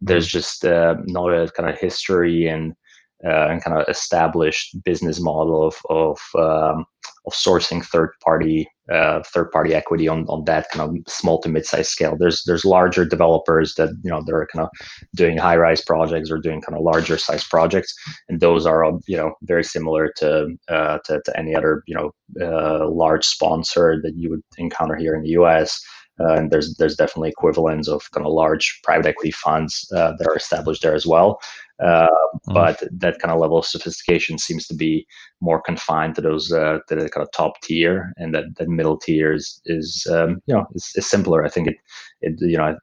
[0.00, 0.38] there's mm-hmm.
[0.38, 0.64] just
[1.12, 2.74] not a kind of history and
[3.22, 6.84] and kind of established business model of of um,
[7.26, 11.48] of sourcing third party uh, third party equity on, on that kind of small to
[11.48, 12.16] mid sized scale.
[12.18, 14.70] There's there's larger developers that you know they're kind of
[15.14, 17.94] doing high rise projects or doing kind of larger size projects,
[18.28, 22.10] and those are you know very similar to uh, to, to any other you know
[22.44, 25.80] uh, large sponsor that you would encounter here in the U.S.
[26.20, 30.26] Uh, and there's there's definitely equivalents of kind of large private equity funds uh, that
[30.26, 31.40] are established there as well.
[31.82, 32.08] Uh,
[32.48, 32.54] mm.
[32.54, 35.06] But that kind of level of sophistication seems to be
[35.40, 38.98] more confined to those uh, to the kind of top tier, and that, that middle
[38.98, 41.44] tier is, is um, you know is, is simpler.
[41.44, 41.76] I think it
[42.20, 42.76] it you know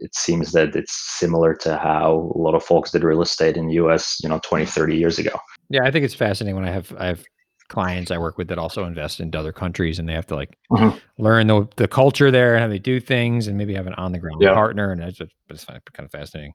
[0.00, 3.66] it seems that it's similar to how a lot of folks did real estate in
[3.66, 5.38] the US, you know, 20, 30 years ago.
[5.68, 7.24] Yeah, I think it's fascinating when I have I have
[7.68, 10.56] clients I work with that also invest in other countries and they have to like
[10.70, 10.96] mm-hmm.
[11.22, 14.12] learn the the culture there and how they do things and maybe have an on
[14.12, 14.54] the ground yeah.
[14.54, 16.52] partner and it's just it's kind of fascinating.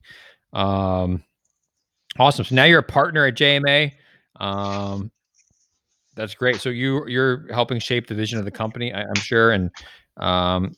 [0.54, 1.23] Um,
[2.17, 2.45] awesome.
[2.45, 3.91] So now you're a partner at JMA.
[4.39, 5.12] Um,
[6.15, 6.62] that's great.
[6.62, 9.52] So you you're helping shape the vision of the company, I, am sure.
[9.52, 9.71] And
[10.17, 10.76] um,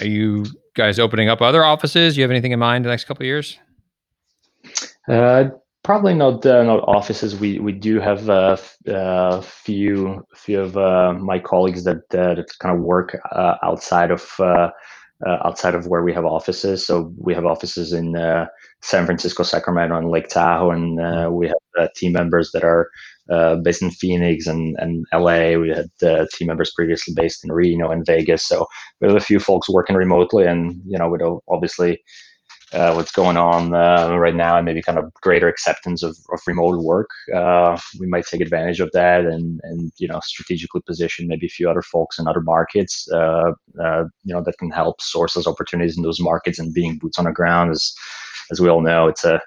[0.00, 0.44] are you
[0.74, 2.14] guys opening up other offices?
[2.14, 3.58] Do you have anything in mind the next couple of years?
[5.08, 5.50] Uh,
[5.88, 7.34] probably not uh, not offices.
[7.40, 12.34] We we do have a uh, uh, few few of uh, my colleagues that uh,
[12.34, 14.22] that kind of work uh, outside of
[15.26, 16.86] outside of where we have offices.
[16.86, 18.06] So we have offices in
[18.82, 21.34] San Francisco, Sacramento, and Lake Tahoe, and mm-hmm.
[21.34, 22.90] we have team members that are
[23.64, 25.58] based in Phoenix and, and LA.
[25.58, 25.88] We had
[26.34, 28.46] team members previously based in Reno and Vegas.
[28.46, 28.66] So
[29.00, 32.02] we have a few folks working remotely, and you know, we obviously
[32.72, 36.40] uh, what's going on uh, right now and maybe kind of greater acceptance of, of
[36.46, 41.28] remote work, uh, we might take advantage of that and and you know strategically position
[41.28, 43.52] maybe a few other folks in other markets, uh,
[43.82, 47.18] uh, you know that can help source those opportunities in those markets and being boots
[47.18, 47.70] on the ground.
[47.70, 47.94] As
[48.50, 49.40] as we all know it's a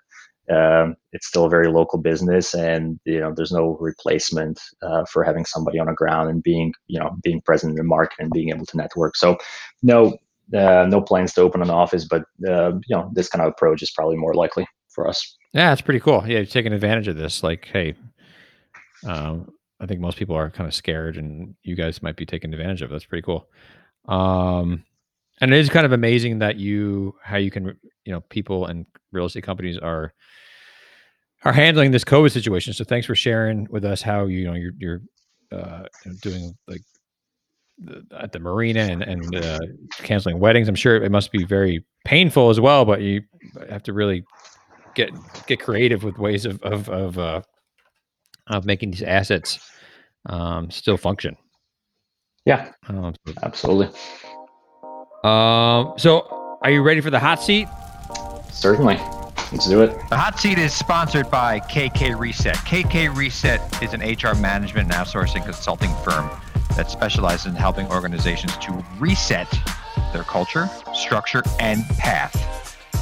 [0.52, 5.24] um, it's still a very local business and you know there's no replacement uh, for
[5.24, 8.32] having somebody on the ground and being you know being present in the market and
[8.32, 9.16] being able to network.
[9.16, 9.38] So
[9.84, 10.18] no
[10.56, 13.82] uh, no plans to open an office, but uh, you know this kind of approach
[13.82, 15.38] is probably more likely for us.
[15.54, 16.24] Yeah, it's pretty cool.
[16.26, 17.44] Yeah, you're taking advantage of this.
[17.44, 17.96] Like, hey,
[19.06, 22.54] um, I think most people are kind of scared, and you guys might be taking
[22.54, 22.92] advantage of.
[22.92, 22.94] It.
[22.94, 23.50] That's pretty cool.
[24.08, 24.84] Um,
[25.42, 28.86] and it is kind of amazing that you how you can you know people and
[29.12, 30.14] real estate companies are
[31.44, 32.74] are handling this COVID situation.
[32.74, 35.02] So thanks for sharing with us how you know you're you're
[35.52, 35.84] uh,
[36.22, 36.82] doing like
[38.18, 39.60] at the marina and, and uh,
[39.98, 40.68] canceling weddings.
[40.68, 43.22] I'm sure it must be very painful as well, but you
[43.70, 44.24] have to really
[44.96, 45.12] get
[45.48, 47.42] get creative with ways of of of, uh,
[48.48, 49.60] of making these assets
[50.28, 51.36] um, still function.
[52.46, 53.14] Yeah, um,
[53.44, 53.88] absolutely.
[55.24, 57.68] Um, so, are you ready for the hot seat?
[58.52, 59.00] Certainly.
[59.52, 59.90] Let's do it.
[60.10, 62.56] The hot seat is sponsored by KK Reset.
[62.56, 66.30] KK Reset is an HR management and outsourcing consulting firm
[66.76, 69.50] that specializes in helping organizations to reset
[70.14, 72.71] their culture, structure, and path.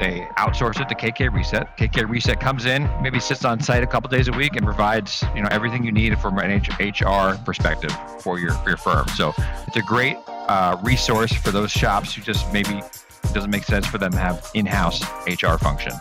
[0.00, 1.76] they outsource it to KK Reset.
[1.76, 5.22] KK Reset comes in, maybe sits on site a couple days a week, and provides
[5.34, 9.06] you know everything you need from an HR perspective for your for your firm.
[9.08, 9.32] So
[9.66, 13.86] it's a great uh, resource for those shops who just maybe it doesn't make sense
[13.86, 15.92] for them to have in-house HR function.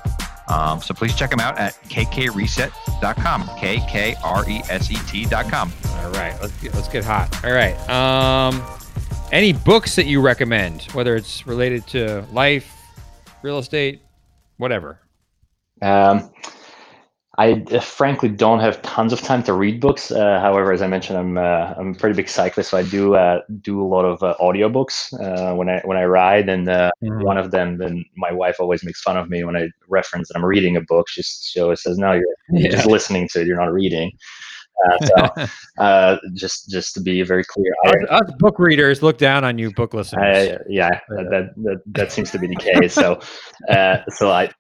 [0.48, 3.50] Um, so please check them out at kkreset.com.
[3.58, 5.72] K K R E S E T.com.
[5.88, 7.46] All right, let's get, let's get hot.
[7.46, 7.78] All right.
[7.90, 8.64] Um,
[9.32, 12.79] any books that you recommend, whether it's related to life,
[13.42, 14.02] real estate,
[14.58, 15.00] whatever?
[15.82, 16.32] Um,
[17.40, 20.12] I uh, frankly don't have tons of time to read books.
[20.12, 23.16] Uh, however, as I mentioned, I'm uh, I'm a pretty big cyclist, so I do
[23.16, 26.50] uh, do a lot of uh, audiobooks uh, when I when I ride.
[26.50, 27.24] And mm-hmm.
[27.24, 30.38] one of them, then my wife always makes fun of me when I reference that
[30.38, 31.08] I'm reading a book.
[31.08, 33.48] She, she always says, "No, you're, you're just listening to it.
[33.48, 34.12] You're not reading."
[34.88, 35.46] Uh, so
[35.84, 39.72] uh, just just to be very clear, I, us, book readers look down on you,
[39.72, 40.24] book listeners.
[40.24, 42.94] I, yeah, that, that that seems to be the case.
[42.94, 43.20] So
[43.70, 44.52] uh, so I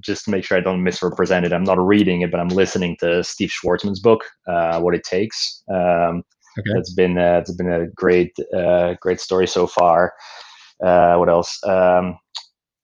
[0.00, 2.96] just to make sure I don't misrepresent it, I'm not reading it, but I'm listening
[3.00, 5.62] to Steve Schwarzman's book, uh, What It Takes.
[5.72, 6.22] Um,
[6.58, 6.78] okay.
[6.78, 10.12] It's been uh, it's been a great uh, great story so far.
[10.78, 11.58] what else?
[11.64, 12.18] Um,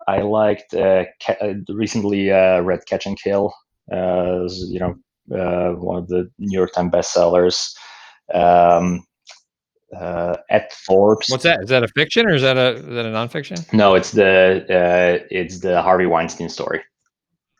[0.06, 3.52] I liked ca- recently read Catch and Kill.
[3.90, 4.94] you know
[5.34, 7.74] uh, one of the New York Times bestsellers.
[8.32, 9.04] Um,
[9.96, 11.30] uh, Ed Forbes.
[11.30, 11.62] What's that?
[11.62, 13.72] Is that a fiction or is that a is that a nonfiction?
[13.72, 16.82] No, it's the uh, it's the Harvey Weinstein story.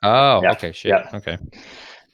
[0.02, 0.90] Oh, Yeah, okay, shit.
[0.90, 1.08] yeah.
[1.14, 1.38] Okay.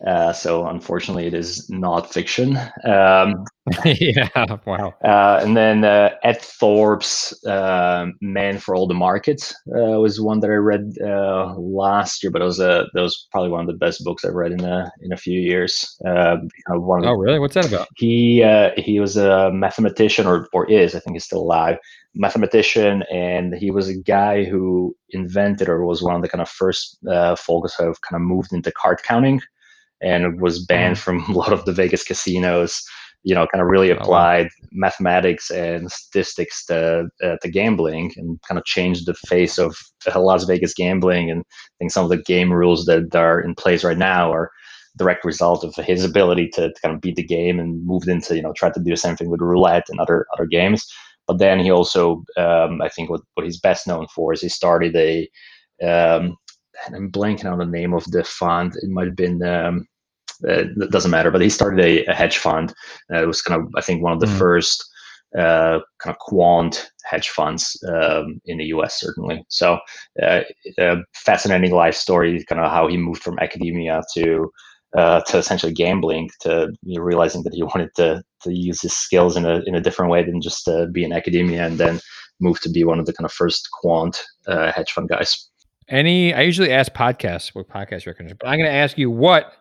[0.07, 2.59] Uh, so unfortunately, it is not fiction.
[2.85, 3.45] Um,
[3.85, 4.29] yeah.
[4.67, 4.95] Wow.
[5.03, 10.41] Uh, and then uh, Ed Thorp's uh, "Man for All the Markets" uh, was one
[10.41, 13.67] that I read uh, last year, but it was uh, that was probably one of
[13.67, 15.97] the best books I've read in a in a few years.
[16.05, 17.39] Of one Oh, really?
[17.39, 17.89] What's that about?
[17.97, 21.79] he uh, he was a mathematician, or or is I think he's still alive,
[22.15, 26.49] mathematician, and he was a guy who invented or was one of the kind of
[26.49, 29.41] first uh, folks who have kind of moved into card counting,
[30.03, 32.83] and was banned from a lot of the Vegas casinos.
[33.27, 34.31] You know, kind of really Oh, wow.
[34.31, 39.75] applied mathematics and statistics to uh, to gambling, and kind of changed the face of
[40.15, 41.31] Las Vegas gambling.
[41.31, 44.51] And I think some of the game rules that are in place right now are
[44.97, 48.37] direct result of his ability to, to kind of beat the game and moved into
[48.37, 50.87] you know try to do the same thing with roulette and other other games
[51.27, 54.49] but then he also um, i think what, what he's best known for is he
[54.49, 55.29] started a
[55.85, 56.37] um,
[56.87, 59.87] and i'm blanking on the name of the fund it might have been um,
[60.49, 62.75] uh, it doesn't matter but he started a, a hedge fund
[63.13, 64.39] uh, it was kind of i think one of the Mhm.
[64.39, 64.85] first
[65.39, 69.79] uh, kind of quant hedge funds um, in the us certainly so
[70.23, 70.41] uh,
[70.79, 74.49] a fascinating life story kind of how he moved from academia to
[74.97, 78.93] uh, to essentially gambling, to you know, realizing that he wanted to to use his
[78.93, 82.01] skills in a in a different way than just uh, be in academia, and then
[82.41, 85.51] move to be one of the kind of first quant uh, hedge fund guys.
[85.89, 86.35] Any?
[86.35, 89.53] I usually ask podcasts what podcast recommendation, but I'm going to ask you what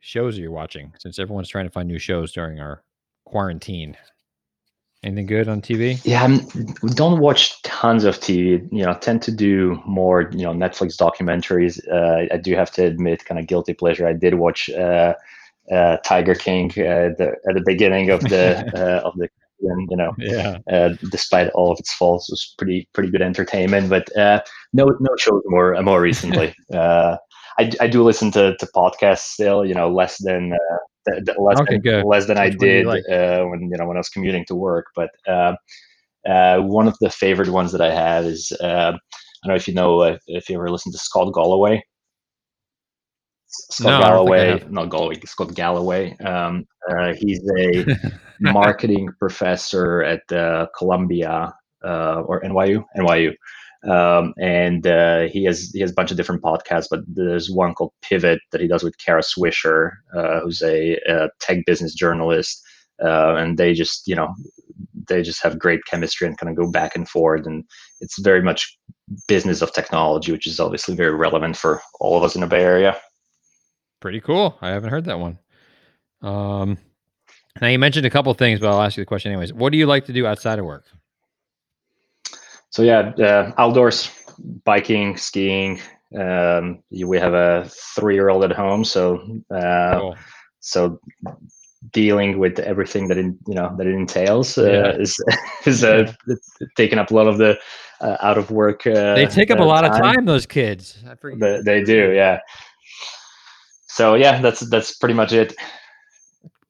[0.00, 2.82] shows are you watching since everyone's trying to find new shows during our
[3.24, 3.96] quarantine.
[5.04, 6.00] Anything good on TV?
[6.04, 6.40] Yeah, I'm,
[6.94, 8.68] don't watch tons of TV.
[8.72, 11.78] You know, tend to do more you know Netflix documentaries.
[11.88, 14.08] Uh, I do have to admit, kind of guilty pleasure.
[14.08, 15.14] I did watch uh,
[15.70, 19.28] uh, Tiger King uh, the, at the beginning of the uh, of the
[19.60, 20.58] you know Yeah.
[20.70, 23.88] uh, despite all of its faults, it was pretty pretty good entertainment.
[23.88, 24.40] But uh,
[24.72, 26.54] no no shows more uh, more recently.
[26.72, 27.16] uh,
[27.58, 29.64] I, I do listen to, to podcasts still.
[29.64, 32.58] You know, less than uh, th- th- less Okay, than, less than I Which you
[32.58, 33.04] did like?
[33.10, 34.86] uh, when you know when I was commuting to work.
[34.94, 35.54] But uh,
[36.28, 39.68] uh, one of the favorite ones that I have is uh, I don't know if
[39.68, 41.82] you know if you ever listened to Scott Galloway.
[43.48, 46.16] Scott No, don't think I Galloway, not Galloway, Scott Galloway.
[46.18, 47.86] Um, uh, he's a
[48.40, 53.34] marketing professor at uh, Columbia uh, or NYU, NYU,
[53.88, 56.88] um, and uh, he has he has a bunch of different podcasts.
[56.90, 61.30] But there's one called Pivot that he does with Kara Swisher, uh, who's a, a
[61.40, 62.62] tech business journalist,
[63.02, 64.34] uh, and they just you know
[65.08, 67.64] they just have great chemistry and kind of go back and forth, and
[68.00, 68.76] it's very much
[69.26, 72.62] business of technology, which is obviously very relevant for all of us in the Bay
[72.62, 72.94] Area.
[74.00, 74.56] Pretty cool.
[74.60, 75.38] I haven't heard that one.
[76.22, 76.78] Um,
[77.60, 79.52] now you mentioned a couple things, but I'll ask you the question anyways.
[79.52, 80.84] What do you like to do outside of work?
[82.70, 84.10] So yeah, uh, outdoors,
[84.64, 85.80] biking, skiing.
[86.18, 90.16] Um, we have a three-year-old at home, so uh, Cool.
[90.60, 91.00] so
[91.92, 94.90] dealing with everything that it, you know that it entails uh, Yeah.
[94.96, 95.16] is
[95.66, 96.12] is uh,
[96.76, 97.58] taking up a lot of the
[98.00, 98.86] uh, out of work.
[98.86, 100.24] Uh, They take up a uh, lot of time.
[100.24, 101.02] Those kids.
[101.22, 102.38] They, they do, yeah.
[103.98, 105.56] So yeah, that's that's pretty much it.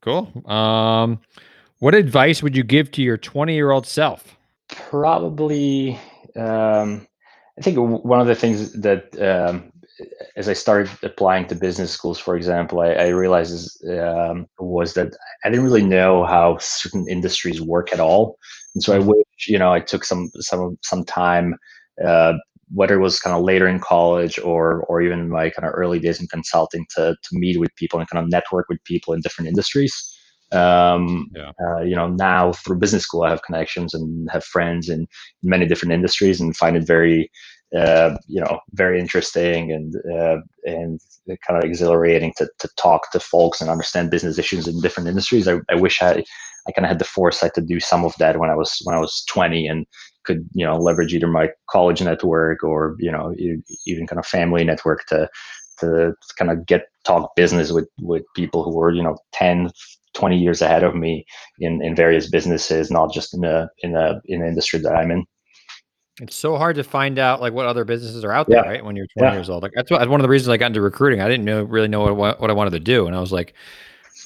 [0.00, 0.32] Cool.
[0.50, 1.20] Um,
[1.78, 4.38] what advice would you give to your 20 year old self?
[4.68, 6.00] Probably,
[6.36, 7.06] um,
[7.58, 9.70] I think one of the things that um,
[10.36, 14.94] as I started applying to business schools, for example, I, I realized is, um, was
[14.94, 15.14] that
[15.44, 18.38] I didn't really know how certain industries work at all,
[18.74, 21.56] and so I wish you know I took some some some time,
[22.02, 22.38] uh,
[22.72, 25.98] whether it was kind of later in college or or even my kind of early
[25.98, 29.20] days in consulting to to meet with people and kind of network with people in
[29.20, 30.14] different industries.
[30.50, 31.52] Um, Yeah.
[31.62, 35.06] uh, you know, now through business school, I have connections and have friends in
[35.42, 37.30] many different industries, and find it very
[37.76, 41.00] uh, you know very interesting and uh, and
[41.46, 45.46] kind of exhilarating to, to talk to folks and understand business issues in different industries.
[45.46, 46.24] I, I wish I
[46.66, 48.96] I kind of had the foresight to do some of that when I was when
[48.96, 49.86] I was 20 and
[50.28, 53.34] could you know leverage either my college network or you know
[53.86, 55.28] even kind of family network to
[55.80, 59.70] to kind of get talk business with with people who were you know 10
[60.14, 61.24] 20 years ahead of me
[61.58, 65.10] in in various businesses not just in a in a in the industry that I'm
[65.10, 65.24] in
[66.20, 68.70] It's so hard to find out like what other businesses are out there, Yeah.
[68.70, 68.84] right?
[68.84, 69.36] When you're 20 Yeah.
[69.38, 69.62] years old.
[69.62, 71.20] Like that's what, one of the reasons I got into recruiting.
[71.20, 73.06] I didn't know really know what, what, I wanted to do.
[73.06, 73.54] And I was like,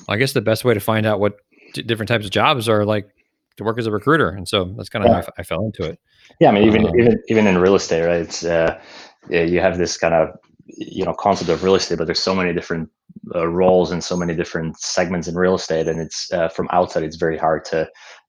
[0.08, 1.34] I guess the best way to find out what
[1.74, 3.08] different types of jobs are like
[3.56, 4.30] to work as a recruiter.
[4.30, 5.42] And so that's kind of how I Yeah.
[5.44, 5.98] fell into it.
[6.40, 8.20] Yeah, I mean, even Um, even even in real estate, right?
[8.20, 8.80] It's uh,
[9.28, 10.28] you have this kind of
[10.66, 12.88] you know concept of real estate, but there's so many different
[13.34, 17.02] uh, roles and so many different segments in real estate, and it's uh, from outside,
[17.02, 17.88] it's very hard to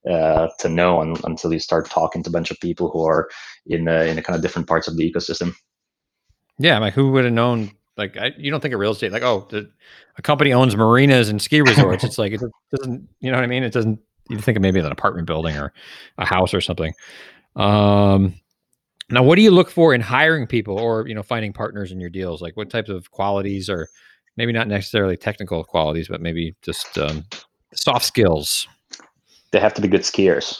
[0.09, 3.29] uh, to know un- until you start talking to a bunch of people who are
[3.67, 5.53] in uh, in the kind of different parts of the ecosystem.
[6.59, 7.71] Yeah, like who would have known?
[7.95, 9.69] Like, I, you don't think of real estate like, oh, the,
[10.17, 12.03] a company owns marinas and ski resorts.
[12.03, 12.41] it's like it
[12.75, 13.63] doesn't, you know what I mean?
[13.63, 13.99] It doesn't.
[14.29, 15.73] You think of maybe an apartment building or
[16.17, 16.93] a house or something.
[17.55, 18.35] Um,
[19.09, 21.99] now, what do you look for in hiring people or you know finding partners in
[21.99, 22.41] your deals?
[22.41, 23.89] Like, what types of qualities, or
[24.37, 27.25] maybe not necessarily technical qualities, but maybe just um,
[27.73, 28.67] soft skills?
[29.51, 30.57] They have to be good skiers.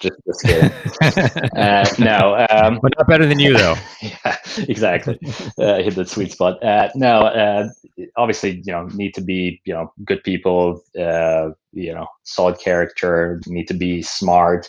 [0.00, 0.70] Just, just kidding.
[1.56, 3.76] uh, no, um, but not better than you though.
[4.02, 5.18] yeah, exactly.
[5.58, 6.62] Uh, hit that sweet spot.
[6.64, 7.68] Uh, no, uh,
[8.20, 10.82] obviously, you know, need to be you know good people.
[10.98, 13.40] Uh, you know, solid character.
[13.46, 14.68] Need to be smart.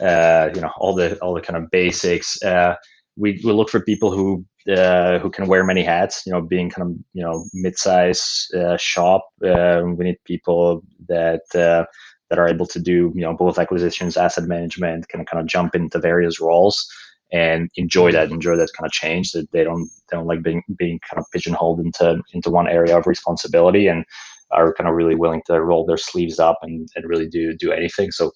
[0.00, 2.42] Uh, you know, all the all the kind of basics.
[2.42, 2.74] Uh,
[3.16, 6.22] we we look for people who uh, who can wear many hats.
[6.26, 9.28] You know, being kind of you know mid-size uh, shop.
[9.44, 11.84] Uh, we need people that uh,
[12.30, 15.74] that are able to do you know both acquisitions, asset management, can kind of jump
[15.74, 16.88] into various roles
[17.32, 18.32] and enjoy that, mm.
[18.32, 19.32] enjoy that kind of change.
[19.32, 22.96] That they don't they don't like being being kind of pigeonholed into into one area
[22.96, 24.04] of responsibility and
[24.50, 27.72] are kind of really willing to roll their sleeves up and, and really do do
[27.72, 28.10] anything.
[28.10, 28.32] So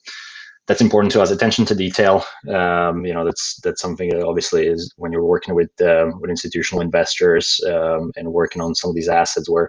[0.69, 1.31] that's important to us.
[1.31, 2.25] Attention to detail.
[2.49, 6.31] Um, you know, that's that's something that obviously is when you're working with um, with
[6.31, 9.69] institutional investors um, and working on some of these assets where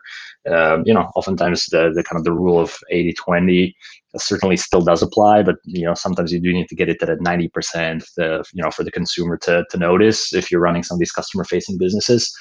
[0.51, 3.73] um, you know oftentimes the the kind of the rule of 80-20
[4.17, 7.07] certainly still does apply, but you know sometimes you do need to get it to
[7.07, 10.95] that 90% the, you know for the consumer to to notice if you're running some
[10.95, 12.31] of these customer facing businesses.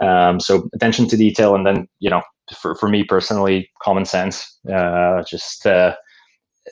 [0.00, 2.22] Um, so attention to detail, and then you know
[2.60, 4.58] for for me personally, common sense.
[4.72, 5.96] Uh, just uh,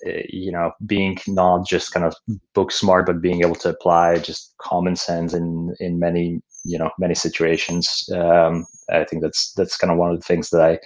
[0.05, 2.14] you know being not just kind of
[2.55, 6.90] book smart but being able to apply just common sense in in many you know
[6.99, 8.09] many situations.
[8.12, 10.78] Um, i think that's that's kind of one of the things that i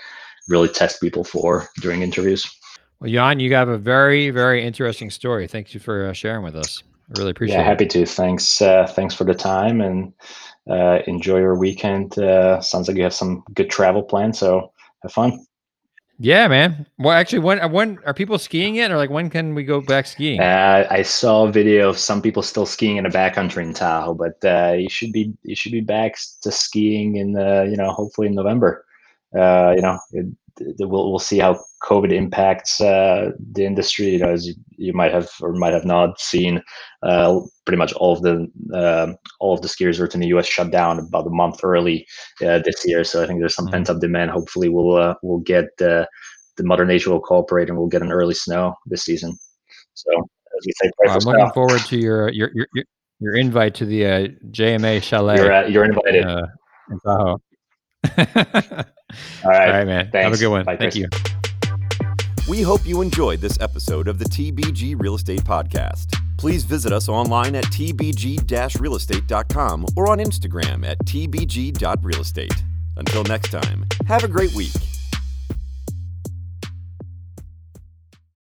[0.48, 2.50] really test people for during interviews.
[3.00, 5.46] Well jan you have a very very interesting story.
[5.46, 6.82] Thank you for uh, sharing with us.
[7.08, 7.66] I really appreciate yeah it.
[7.66, 8.06] happy to.
[8.06, 10.12] Thanks uh, thanks for the time and
[10.70, 12.18] uh, enjoy your weekend.
[12.18, 15.46] Uh, sounds like you have some good travel plans so have fun
[16.20, 16.86] yeah, man.
[16.98, 20.06] Well, actually, when when are people skiing yet, or like when can we go back
[20.06, 20.38] skiing?
[20.38, 24.14] Uh, I saw a video of some people still skiing in the backcountry in Tahoe,
[24.14, 27.30] but uh, you should be you should be back to skiing in
[27.70, 28.84] you know hopefully in November.
[29.34, 30.26] Uh, you know, it,
[30.78, 34.10] we'll we'll see how COVID impacts uh, the industry.
[34.10, 36.62] You know, as you, you, might have or might have not seen,
[37.02, 40.46] uh, pretty much all of the uh, all of the ski resorts in the U.S.
[40.46, 42.06] shut down about a month early
[42.42, 43.04] uh, this year.
[43.04, 43.74] So I think there's some mm-hmm.
[43.74, 44.30] pent up demand.
[44.30, 46.06] Hopefully, we'll uh, we'll get the
[46.62, 49.36] Mother Nature will cooperate and we'll get an early snow this season.
[49.94, 51.52] So as we say, I'm looking snow.
[51.54, 52.66] forward to your your your
[53.20, 55.36] your invite to the uh, JMA Chalet.
[55.36, 56.26] You're, you're invited.
[56.90, 57.40] in Tahoe.
[59.44, 59.68] All right.
[59.68, 60.10] All right, man.
[60.10, 60.24] Thanks.
[60.24, 60.64] Have a good one.
[60.64, 60.96] Bye, Thank Chris.
[60.96, 61.08] you.
[62.48, 66.16] We hope you enjoyed this episode of the TBG Real Estate Podcast.
[66.36, 72.62] Please visit us online at tbg-realestate.com or on Instagram at tbg.realestate.
[72.96, 74.72] Until next time, have a great week.